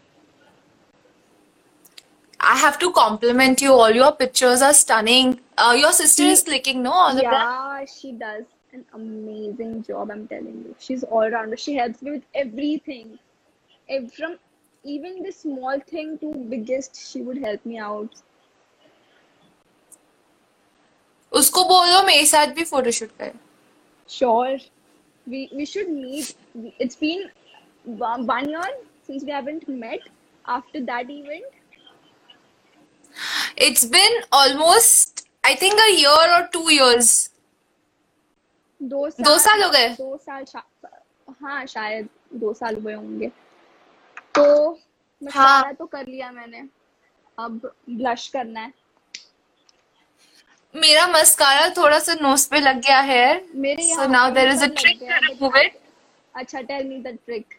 [2.40, 3.72] I have to compliment you.
[3.84, 5.32] All your pictures are stunning.
[5.58, 6.92] Uh, your sister She- is clicking, no?
[7.06, 7.22] All.
[7.22, 10.12] Yeah, she does an amazing job.
[10.16, 11.62] I'm telling you, she's all rounder.
[11.64, 13.18] She helps me with everything,
[14.20, 14.38] from
[14.96, 17.04] even the small thing to biggest.
[17.08, 18.24] She would help me out.
[21.38, 23.32] उसको बोलो मेरे साथ भी photoshoot करे।
[24.08, 24.58] Sure
[25.26, 27.28] we we should meet it's been
[28.00, 28.74] one year
[29.06, 30.08] since we haven't met
[30.44, 31.44] after that event
[33.58, 37.30] it's been almost I think a year और two years
[38.80, 40.44] दो साल हो गए। दो साल
[41.42, 43.28] हाँ शायद दो साल हुए होंगे।
[44.34, 44.72] तो
[45.22, 45.72] मैं हाँ.
[45.74, 46.58] तो कर लिया मैंने।
[47.38, 48.72] अब ब्लश करना है।
[50.76, 54.54] मेरा मस्कारा थोड़ा सा नोज़ पे लग गया है। मेरे so यहाँ now पे there
[54.54, 55.72] is a ऊपर लग trick to remove it.
[56.34, 57.54] अच्छा tell me the trick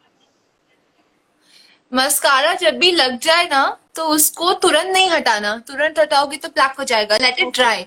[1.92, 6.76] mascara जब भी लग जाए ना तो उसको तुरंत नहीं हटाना। तुरंत हटाओगे तो ब्लैक
[6.80, 7.86] हो जाएगा। Let it dry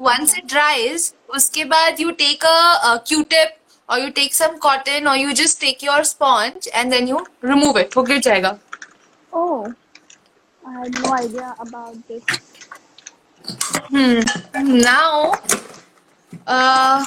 [0.00, 3.56] once it dries उसके बाद you take a Q tip
[3.88, 7.78] और यू टेक सम कॉटन और you just take your sponge and then you remove
[7.80, 8.58] it वो गिर जाएगा।
[9.32, 9.60] Oh,
[10.62, 12.40] I had no idea about this.
[13.89, 14.19] Hmm.
[14.81, 15.33] Now,
[16.45, 17.05] uh,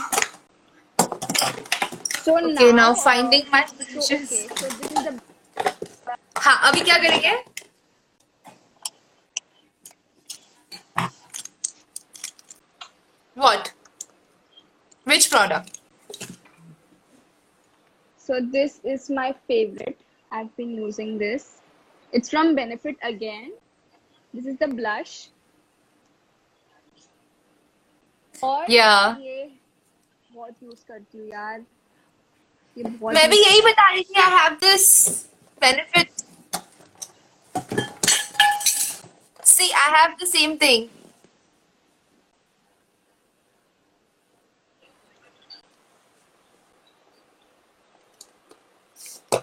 [2.23, 4.11] So okay, now uh, finding my so, lashes.
[4.11, 5.21] okay, so this is the
[6.41, 7.33] हाँ अभी क्या करेंगे
[13.35, 13.73] What?
[15.05, 15.77] Which product?
[18.19, 19.99] so this is my favorite.
[20.31, 21.59] I've been using this.
[22.13, 23.53] It's from Benefit again.
[24.33, 25.31] This is the blush.
[28.45, 29.17] और Yeah.
[29.17, 29.45] ये
[30.35, 31.65] बहुत use करती हूँ यार
[32.79, 34.89] ये बहुत मैं भी use- यही बता रही थी I have this
[35.63, 36.11] benefit
[39.45, 40.91] See, I have the same thing.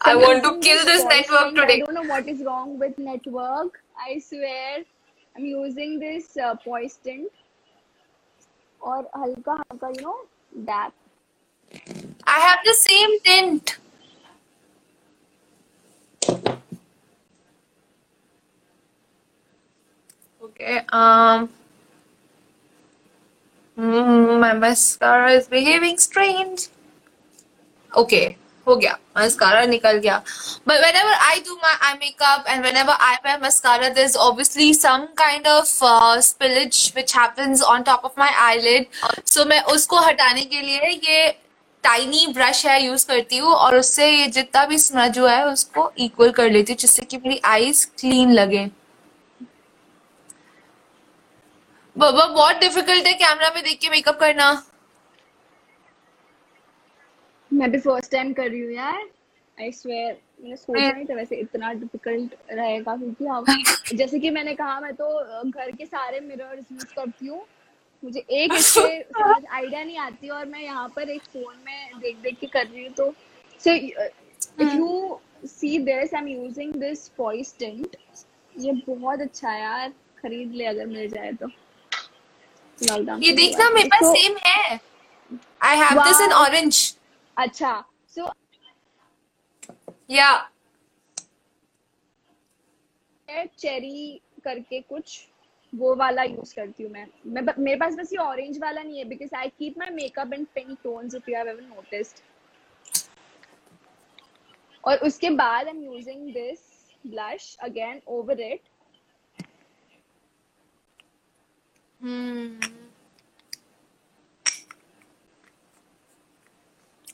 [0.00, 1.76] I So want to using kill this voice network thing, I today.
[1.76, 3.80] don't know what is wrong with network.
[3.98, 4.84] I swear.
[5.39, 6.55] I'm using this uh,
[8.81, 10.15] or halka halka, you know,
[10.65, 10.91] dab.
[12.25, 13.77] I have the same tint.
[20.43, 20.81] Okay.
[20.89, 21.49] Um.
[23.77, 26.67] Mm, my mascara is behaving strange.
[27.95, 28.35] Okay.
[28.69, 30.17] हो गया mascara निकल गया।
[30.67, 35.05] But whenever I do my eye makeup and whenever I my mascara this obviously some
[35.17, 35.67] kind of
[36.23, 38.85] spillage which happens on top of my eye lid
[39.25, 41.29] so मैं उसको हटाने के लिए ये
[41.83, 45.91] टाइनी ब्रश है यूज़ करती हूँ और उससे ये जितना भी स्मज हुआ है उसको
[45.99, 48.69] इक्वल कर लेती हूँ जिससे कि मेरी आईज क्लीन लगे।
[51.95, 54.51] बाबा बहुत डिफ़िकल्ट है कैमरा में देख के मेकअप करना।
[57.59, 59.07] मैं भी फ़र्स्ट टाइम कर रही हूँ यार।
[59.57, 63.45] आई स्वेयर मैंने सोचा नहीं था वैसे इतना डिफ़िकल्ट रहेगा क्योंकि हम
[63.93, 65.07] जैसे कि मैंने कहा मैं तो
[65.45, 67.45] घर के सारे मिरर्स यूज़ करती हूँ।
[68.03, 72.17] मुझे एक इससे समझ आइडिया नहीं आती और मैं यहाँ पर एक फ़ोन में देख
[72.17, 73.11] देख के कर रही हूँ तो
[73.61, 77.95] so if you see this I am using this voice tint
[78.55, 79.89] ये बहुत अच्छा है यार
[80.21, 81.47] खरीद ले अगर मिल जाए तो।
[83.19, 84.79] ये देखना मेरे पास सेम है।
[85.61, 86.95] I have this in orange
[87.39, 87.71] अच्छा
[88.09, 88.31] सो
[90.09, 90.29] या
[93.27, 95.19] चेरी करके कुछ
[95.73, 99.05] वो वाला यूज़ करती हूँ मैं। मैं मेरे पास बस ये ऑरेंज वाला नहीं है
[99.05, 102.21] because I keep my makeup in pink tones if you have ever noticed
[104.83, 106.67] और उसके बाद I am using this
[107.05, 108.61] blush again over it
[112.01, 112.55] Hmm.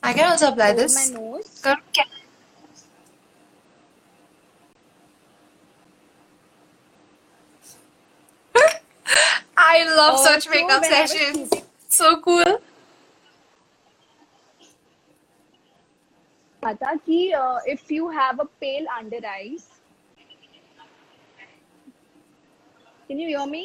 [0.06, 0.94] I can also apply this.
[0.94, 1.60] My nose.
[1.64, 1.76] Can
[9.56, 11.50] I love also, such makeup sessions.
[11.88, 12.60] So cool.
[16.62, 16.92] Tha
[17.38, 19.66] uh, if you have a pale under eyes,
[23.08, 23.64] can you hear me?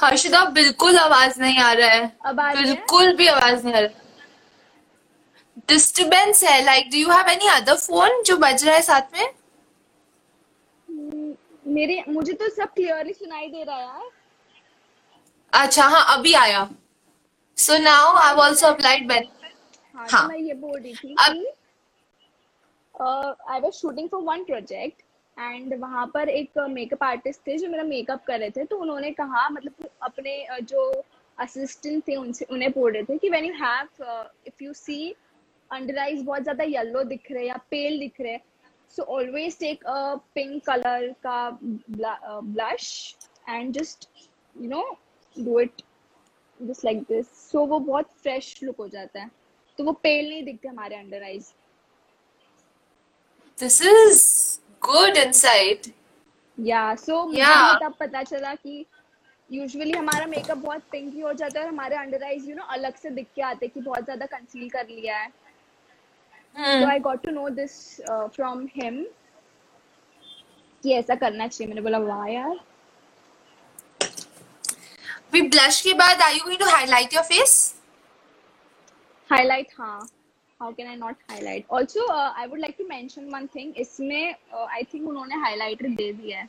[0.00, 2.74] Harshita बिल्कुल आवाज़ नहीं आ रहा है। अब आ रही है?
[2.74, 3.98] बिल्कुल भी आवाज़ नहीं आ रहा।
[5.68, 9.34] डिस्टरबेंस है like do you have any other phone जो बज रहा है साथ में?
[11.66, 14.08] मेरे मुझे तो सब क्लियरली सुनाई दे रहा है यार।
[15.52, 16.68] अच्छा हाँ अभी आया।
[17.58, 19.28] So now I also applied Ben
[20.12, 21.44] हाँ मैं ये बोल रही थी अब
[23.50, 25.02] I was shooting for one project
[25.40, 29.10] and वहाँ पर एक मेकअप आर्टिस्ट थे जो मेरा मेकअप कर रहे थे तो उन्होंने
[29.12, 30.92] कहा मतलब अपने जो
[31.38, 33.88] असिस्टेंट थे उनसे, उन्हें बोल रहे थे कि when you have
[34.46, 35.14] if you see
[35.70, 38.38] under eyes बहुत ज़्यादा येलो दिख रहे या पेल दिख रहे
[38.94, 43.16] so always take a pink colour का blush
[43.48, 44.08] and just
[44.56, 44.82] you know
[45.36, 45.82] do it
[46.60, 49.30] just like this so वो बहुत फ्रेश लुक हो जाता है।
[49.78, 51.52] तो वो पेल नहीं दिखते हमारे under eyes
[53.58, 54.24] this is
[54.82, 55.86] good insight
[56.58, 58.84] या सो मुझे या तब पता चला कि
[59.50, 62.96] यूजुअली हमारा मेकअप बहुत पिंकी हो जाता है और हमारे अंडर आईज यू नो अलग
[62.96, 67.22] से दिख के आते कि बहुत ज़्यादा कंसील कर लिया है। तो हम्म I got
[67.24, 67.72] to know this
[68.34, 69.02] from him
[70.84, 72.58] कि ऐसा करना चाहिए। मैंने बोला वाह यार।
[75.32, 77.52] भी ब्लश के बाद are you going to highlight your face
[79.30, 80.08] highlight हाँ।
[80.62, 84.82] How can I not highlight also I would like to mention one thing इसमें आई
[84.94, 86.48] थिंक उन्होंने हाईलाइटर दे दिया है।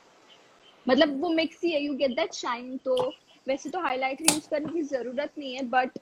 [0.86, 2.96] मतलब वो मिक्स ही है। यू गेट दैट शाइन तो
[3.48, 6.00] वैसे तो हाईलाइटर यूज़ करने की ज़रूरत नहीं है बट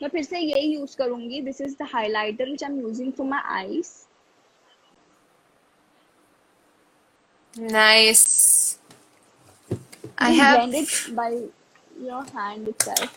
[0.00, 3.26] मैं फिर से यही यूज़ करूँगी। This is the highlighter which I am using for
[3.26, 3.94] my eyes
[7.56, 8.78] Nice.
[10.24, 11.28] I have blend it by
[12.08, 13.14] your hand itself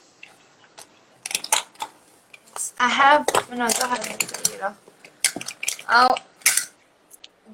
[2.80, 4.74] I have another highlighter here.
[5.89, 6.16] Oh,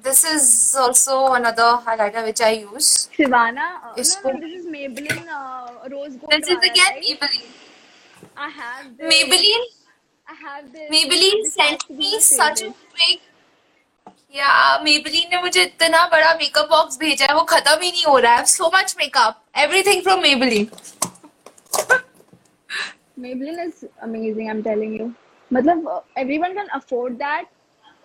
[0.02, 3.08] this is also another highlighter which I use.
[3.16, 7.54] Shivana uh, no no this is Maybelline uh, rose gold this is again right Maybelline.
[8.36, 9.64] I have this Maybelline
[10.28, 13.20] I have this Maybelline this sent me such a big
[14.36, 18.18] या Maybelline ने मुझे इतना बड़ा makeup box भेजा है वो खत्म ही नहीं हो
[18.18, 20.20] रहा है so much makeup everything from
[23.16, 25.14] Maybelline is amazing, I'm telling you.
[25.50, 27.46] मतलब uh, everyone can afford that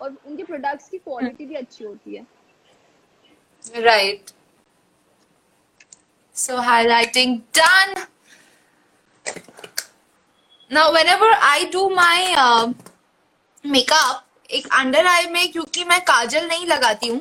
[0.00, 2.26] और उनके products की quality भी अच्छी होती है.
[3.84, 4.32] right
[6.36, 7.92] so highlighting done
[10.70, 12.72] now whenever I do my uh,
[13.64, 17.20] makeup एक अंडर आई में क्योंकि मैं काजल नहीं लगाती हूँ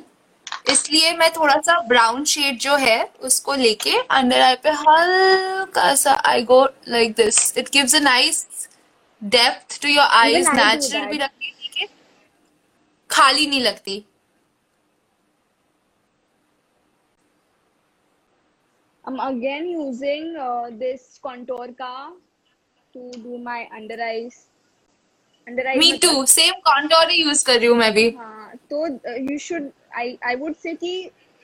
[0.70, 6.14] इसलिए मैं थोड़ा सा ब्राउन शेड जो है उसको लेके अंडर आई पे हल्का सा
[6.26, 8.70] I go like this it gives a nice
[9.22, 11.18] depth to your eyes natural भी.
[11.18, 11.88] लगती है
[13.10, 14.04] खाली नहीं लगती
[19.06, 22.14] I'm again using uh, this contour का
[22.96, 24.51] to do my under eyes.
[25.52, 28.86] Under eyes me too same contour he use कर रही हूँ मैं भी। हाँ तो
[29.32, 30.94] you should I I would say कि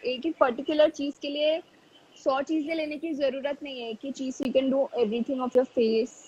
[0.03, 1.59] एक एक पर्टिकुलर चीज़ के लिए
[2.23, 5.65] सौ चीज़ें लेने की ज़रूरत नहीं है ही चीज़ you can do everything of your
[5.75, 6.23] face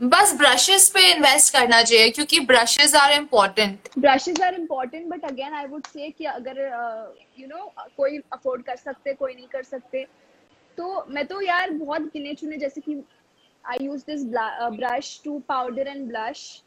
[0.00, 5.54] बस ब्रशेस पे इन्वेस्ट करना चाहिए क्योंकि brushes are important brushes are important but again
[5.54, 6.58] I would say कि अगर
[7.38, 10.06] you uh, no you know, कोई अफोर्ड कर सकते कोई नहीं कर सकते।
[10.78, 12.94] तो मैं तो यार बहुत गिने चुने जैसे कि
[13.64, 16.62] I use this brush to powder and blush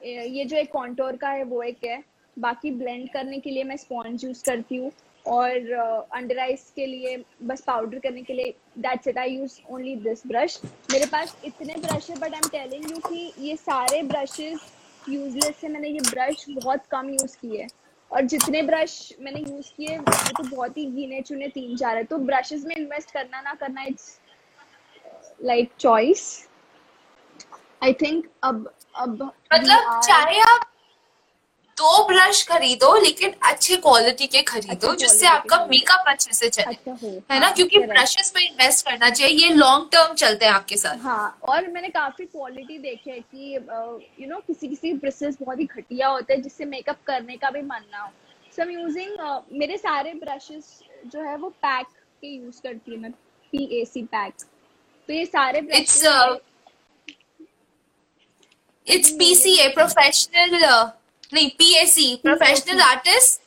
[0.00, 2.02] ये जो एक कॉन्टोर का है, वो एक है।
[2.36, 4.90] बाकी ब्लेंड करने के लिए मैं स्पॉन्ज यूज़ करती हूँ।
[5.24, 5.70] और
[6.14, 10.26] अंडर आइज़ के लिए बस पाउडर करने के लिए that's it I use only this
[10.26, 10.58] brush
[10.92, 14.70] मेरे पास इतने ब्रश है but I am telling you कि ये सारे ब्रशेस
[15.08, 17.66] यूजलेस है। मैंने ये ब्रश बहुत कम यूज़ किए
[18.10, 22.04] और जितने ब्रश मैंने यूज़ किए वो तो बहुत ही गिने चुने तीन चार है।
[22.04, 24.18] तो ब्रशेस में इन्वेस्ट करना ना करना it's
[25.40, 26.26] like choice
[27.82, 29.22] I think अब अब
[29.52, 30.70] मतलब चाहे आप
[31.76, 36.92] दो ब्रश खरीदो लेकिन अच्छे क्वालिटी के खरीदो जिससे आपका मेकअप अच्छे से चले। अच्छा
[37.02, 37.50] हो। है ना?
[37.50, 41.66] क्योंकि ब्रशेस पे इन्वेस्ट करना चाहिए ये लॉन्ग टर्म चलते हैं आपके साथ। हाँ और
[41.68, 43.54] मैंने काफ़ी क्वालिटी देखी है कि
[44.22, 47.62] यू नो किसी किसी ब्रशेस बहुत ही घटिया होते हैं जिससे मेकअप करने का भी
[47.62, 48.10] मन ना हो।
[48.56, 49.18] सो एम यूजिंग
[49.58, 53.10] मेरे सारे ब्रशेस जो है वो पैक के यूज़ करती हूँ मैं
[53.52, 54.34] पी ए सी पैक
[55.08, 56.02] तो ये सारे इट्स
[58.86, 60.64] इट्स पीसीए प्रोफेशनल
[61.34, 63.40] नहीं PAC professional artist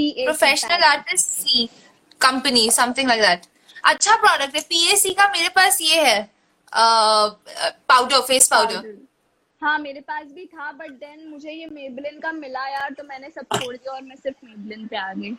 [0.00, 1.68] professional artist C
[2.20, 3.46] company something like that
[3.84, 6.20] अच्छा प्रोडक्ट है पीएसी का मेरे पास ये है
[6.72, 8.96] पाउडर फेस पाउडर पाउडर
[9.62, 13.28] हाँ मेरे पास भी था बट देन मुझे ये मेबलिन का मिला यार तो मैंने
[13.30, 15.30] सब छोड़ दिया और मैं सिर्फ़ मेबलिन पे आ गई।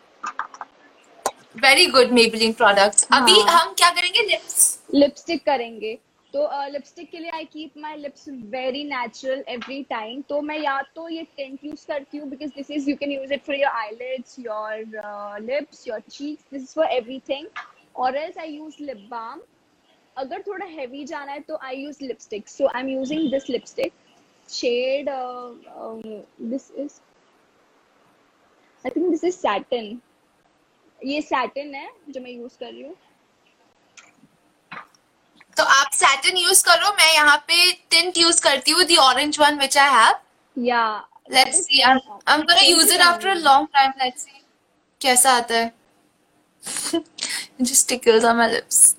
[1.63, 4.21] वेरी गुड मेबलिन प्रोडक्ट्स अभी। हम क्या करेंगे?
[4.21, 4.57] लिप्स
[4.93, 5.93] लिपस्टिक करेंगे।
[6.33, 8.25] तो लिपस्टिक के लिए I keep my lips
[8.55, 12.71] very natural every time तो मैं या तो ये टेंट यूज़ करती हूँ because this
[12.71, 16.87] is you can use it for your eyelids your lips your cheeks this is for
[16.87, 17.47] everything
[17.95, 19.41] और else I use lip balm
[20.17, 23.93] अगर थोड़ा हैवी जाना है तो I use lipstick so I am using this lipstick
[24.49, 25.09] shade
[26.41, 26.99] this is
[28.85, 29.99] I think this is satin
[31.05, 32.95] ये satin है जो मैं यूज़ कर रही हूँ।
[35.57, 39.59] तो आप सैटिन यूज़ करो मैं यहाँ पे टिंट यूज़ करती हूँ the orange one
[39.59, 40.85] which I have या।
[41.31, 41.91] Let's see I
[42.33, 44.41] am gonna use it after a long time let's see
[45.01, 45.73] कैसा आता है?
[47.61, 48.95] Just tickles on my lips.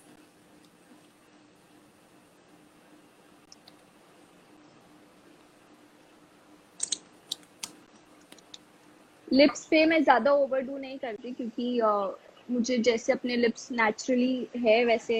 [9.37, 11.91] Lips पे मैं ज़्यादा ओवरडू नहीं करती क्योंकि अ,
[12.49, 15.19] मुझे जैसे अपने लिप्स नेचुरली है वैसे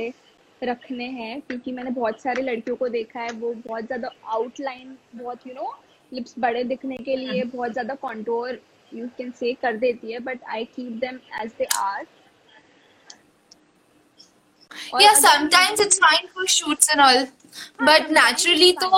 [0.63, 5.47] रखने हैं क्योंकि मैंने बहुत सारे लड़कियों को देखा है वो बहुत ज़्यादा आउटलाइन बहुत
[5.47, 5.73] यू नो
[6.13, 8.61] लिप्स बड़े दिखने के लिए बहुत ज़्यादा कॉन्टोर
[8.93, 12.07] यू कैन से कर देती है but I keep them as they are
[15.01, 18.89] yeah sometimes it's fine for shoots and all हाँ but naturally तो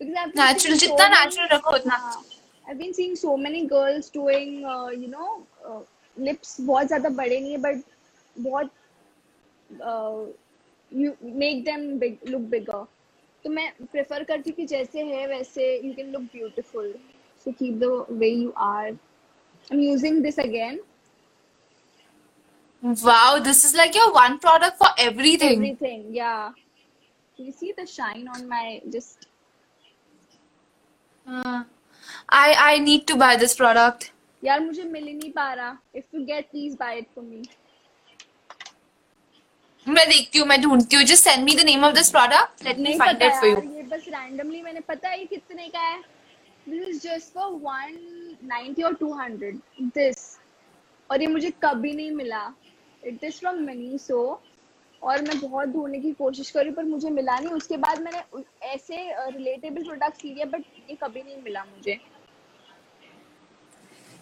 [0.00, 2.22] been natural जितना natural रखो उतना हाँ।
[2.67, 5.81] I've been seeing so many girls doing uh, you know uh,
[6.17, 7.83] lips बहुत ज्यादा बड़े नहीं है but
[8.39, 8.69] बहुत
[9.81, 10.25] uh,
[10.91, 12.85] you make them big look bigger
[13.43, 16.91] तो मैं प्रेफर करती हूँ कि जैसे है वैसे you can look beautiful
[17.45, 18.91] so keep the way you are
[19.71, 20.79] I'm using this again
[22.83, 26.51] wow this is like your one product for everything everything yeah
[27.37, 29.27] Do you see the shine on my just
[31.25, 31.63] Uh,
[32.28, 34.10] I I need to buy this product.
[34.42, 37.42] यार मुझे मिल ही नहीं पा रहा। If you get please buy it for me.
[39.86, 42.64] मैं देखती हूँ मैं ढूंढती हूँ। Just send me the name of this product.
[42.64, 43.62] Let me नहीं find पता it for you.
[43.76, 45.98] ये बस रैंडमली मैंने पता है कितने का है।
[46.68, 49.52] दिस इज़ जस्ट फॉर 190 और 200
[49.96, 50.18] दिस
[51.10, 52.42] और ये मुझे कभी नहीं मिला।
[53.02, 54.20] इट इज़ फ्रॉम मिनीसो
[55.02, 58.42] और मैं बहुत ढूँढने की कोशिश करी पर मुझे मिला नहीं। उसके बाद मैंने
[58.74, 58.96] ऐसे
[59.30, 61.98] रिलेटेबल प्रोडक्ट्स लिए बट ये कभी नहीं मिला मुझे।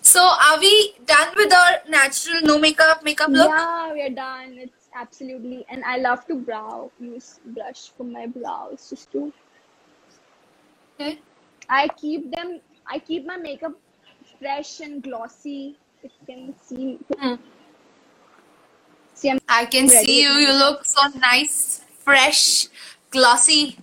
[0.07, 4.53] So are we done with our natural no makeup makeup look Yeah, we are done.
[4.65, 9.33] It's absolutely, and I love to brow use blush for my brows just to.
[11.01, 11.19] okay.
[11.69, 12.61] I keep them.
[12.87, 13.73] I keep my makeup
[14.39, 15.77] fresh and glossy.
[16.05, 17.35] If you can see, Hmm.
[19.15, 22.69] see, I'm I can ready see you you look so nice fresh
[23.11, 23.77] glossy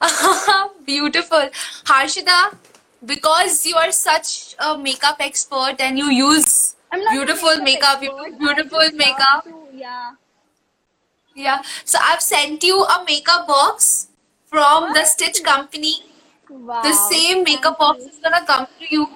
[0.86, 1.50] beautiful
[1.90, 2.38] harshita
[3.05, 8.01] because you are such a makeup expert and you use I'm not a beautiful makeup,
[8.03, 8.39] you expert.
[8.39, 10.11] do I beautiful just love makeup to- yeah.
[11.35, 11.61] Yeah.
[11.85, 14.07] So I've sent you a makeup box
[14.47, 16.03] from the Stitch Company.
[16.49, 16.81] Wow.
[16.81, 18.09] The same makeup thank box you.
[18.09, 19.07] is gonna come to you.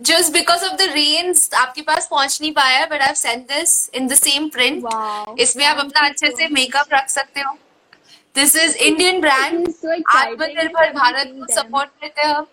[0.00, 3.88] Just because of the rains, आपके पास पहुंच नहीं पाया है, but I've sent this
[4.00, 4.82] in the same print.
[4.84, 5.34] Wow.
[5.38, 6.52] इसमें आप Thank अपना you अच्छे so से much.
[6.52, 7.56] मेकअप रख सकते हो.
[8.34, 9.66] This is Indian brand.
[9.66, 10.04] This is so exciting.
[10.16, 11.56] Atmanirbhar I've Bharat seen को them.
[11.58, 12.46] सपोर्ट करते हैं हम.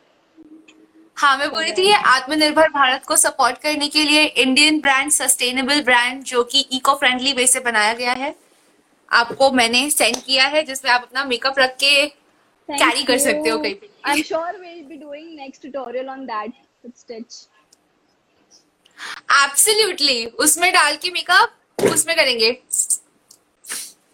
[1.16, 5.82] हाँ मैं बोली थी ये आत्मनिर्भर भारत को सपोर्ट करने के लिए इंडियन ब्रांड सस्टेनेबल
[5.84, 8.34] ब्रांड जो कि इको फ्रेंडली वे से बनाया गया है
[9.08, 13.58] आपको मैंने सेंड किया है जिसमें आप अपना मेकअप रख के कैरी कर सकते हो
[13.58, 16.54] कहीं पे। I'm sure we'll be doing next tutorial on that
[16.84, 17.36] with Stitch.
[19.42, 22.50] Absolutely उसमें डाल के मेकअप उसमें करेंगे।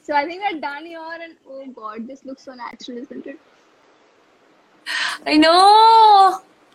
[0.09, 3.39] So I think we're done here, and oh god, this looks so natural, isn't it?
[5.29, 5.55] I know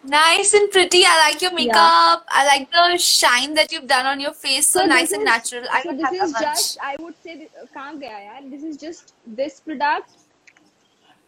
[0.03, 4.19] nice and pretty i like your makeup i like the shine that you've done on
[4.19, 6.41] your face so, nice this and is- natural i so don't this have is that
[6.41, 10.09] much just I would say th- कहाँ गया यार this is just this product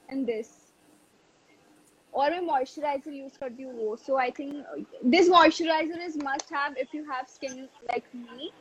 [0.10, 0.50] and this
[2.14, 4.66] और मैं moisturizer use करती हूँ वो so I think
[5.16, 8.52] this moisturizer is must have if you have skin like me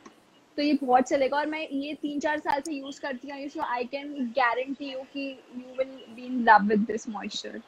[0.57, 3.61] तो ये बहुत चलेगा और मैं ये तीन चार साल से यूज़ करती हूँ so
[3.75, 7.61] I can guarantee you कि you will be in love with this moisture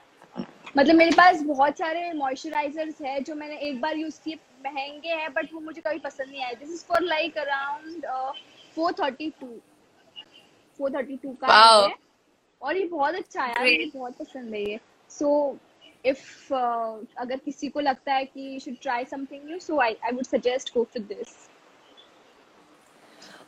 [0.76, 5.32] मतलब मेरे पास बहुत सारे मॉइस्चराइजर्स है जो मैंने एक बार यूज़ किए महँगे हैं
[5.34, 8.06] बट वो मुझे कभी पसंद नहीं आए। This is for like around
[8.76, 9.48] four thirty two
[10.80, 11.84] four thirty two का Wow.
[11.84, 11.96] है
[12.62, 14.80] और ये बहुत अच्छा है मुझे बहुत पसंद है ये।
[15.12, 15.58] सो
[16.06, 20.12] इफ़ अगर किसी को लगता है कि you should try something new so I I
[20.12, 21.36] would suggest go for this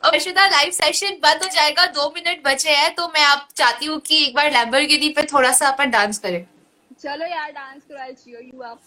[0.02, 3.86] अब अर्शिता लाइव सेशन बंद हो जाएगा दो मिनट बचे हैं तो मैं आप चाहती
[3.86, 6.44] हूँ कि एक बार लैम्बोर्गिनी पे थोड़ा सा अपन डांस करें।
[7.03, 8.81] चलो यार डांस करो I cheer you up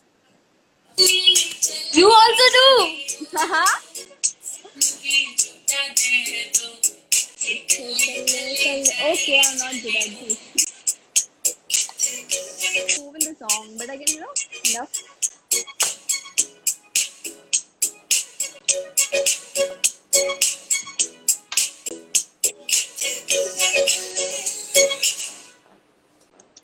[1.99, 3.67] you also do हाँ
[8.07, 10.37] okay I'm not good at this
[13.01, 14.33] move in the song but I can you know
[14.75, 14.93] enough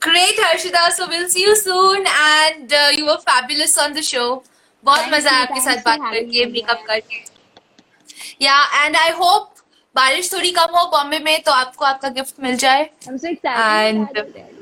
[0.09, 0.83] Great, Harshita.
[0.97, 2.05] So we'll see you soon.
[2.25, 4.27] And uh, you were fabulous on the show.
[4.85, 6.87] बहुत Thank मज़ा आया you, आपके thanks साथ बात for having करके me, makeup yeah.
[6.87, 9.53] करके या and I hope
[9.95, 13.59] बारिश थोड़ी कम हो बॉम्बे में तो आपको आपका गिफ्ट मिल जाए I'm so excited
[13.63, 14.53] And- excited, Daddy.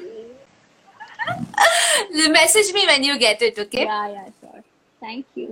[2.34, 4.60] message me when you get it okay yeah yeah sure
[5.06, 5.48] thank you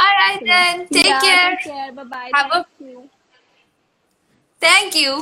[0.00, 3.04] all right then take yeah, care take care bye bye Have a- thank you
[4.66, 5.12] thank you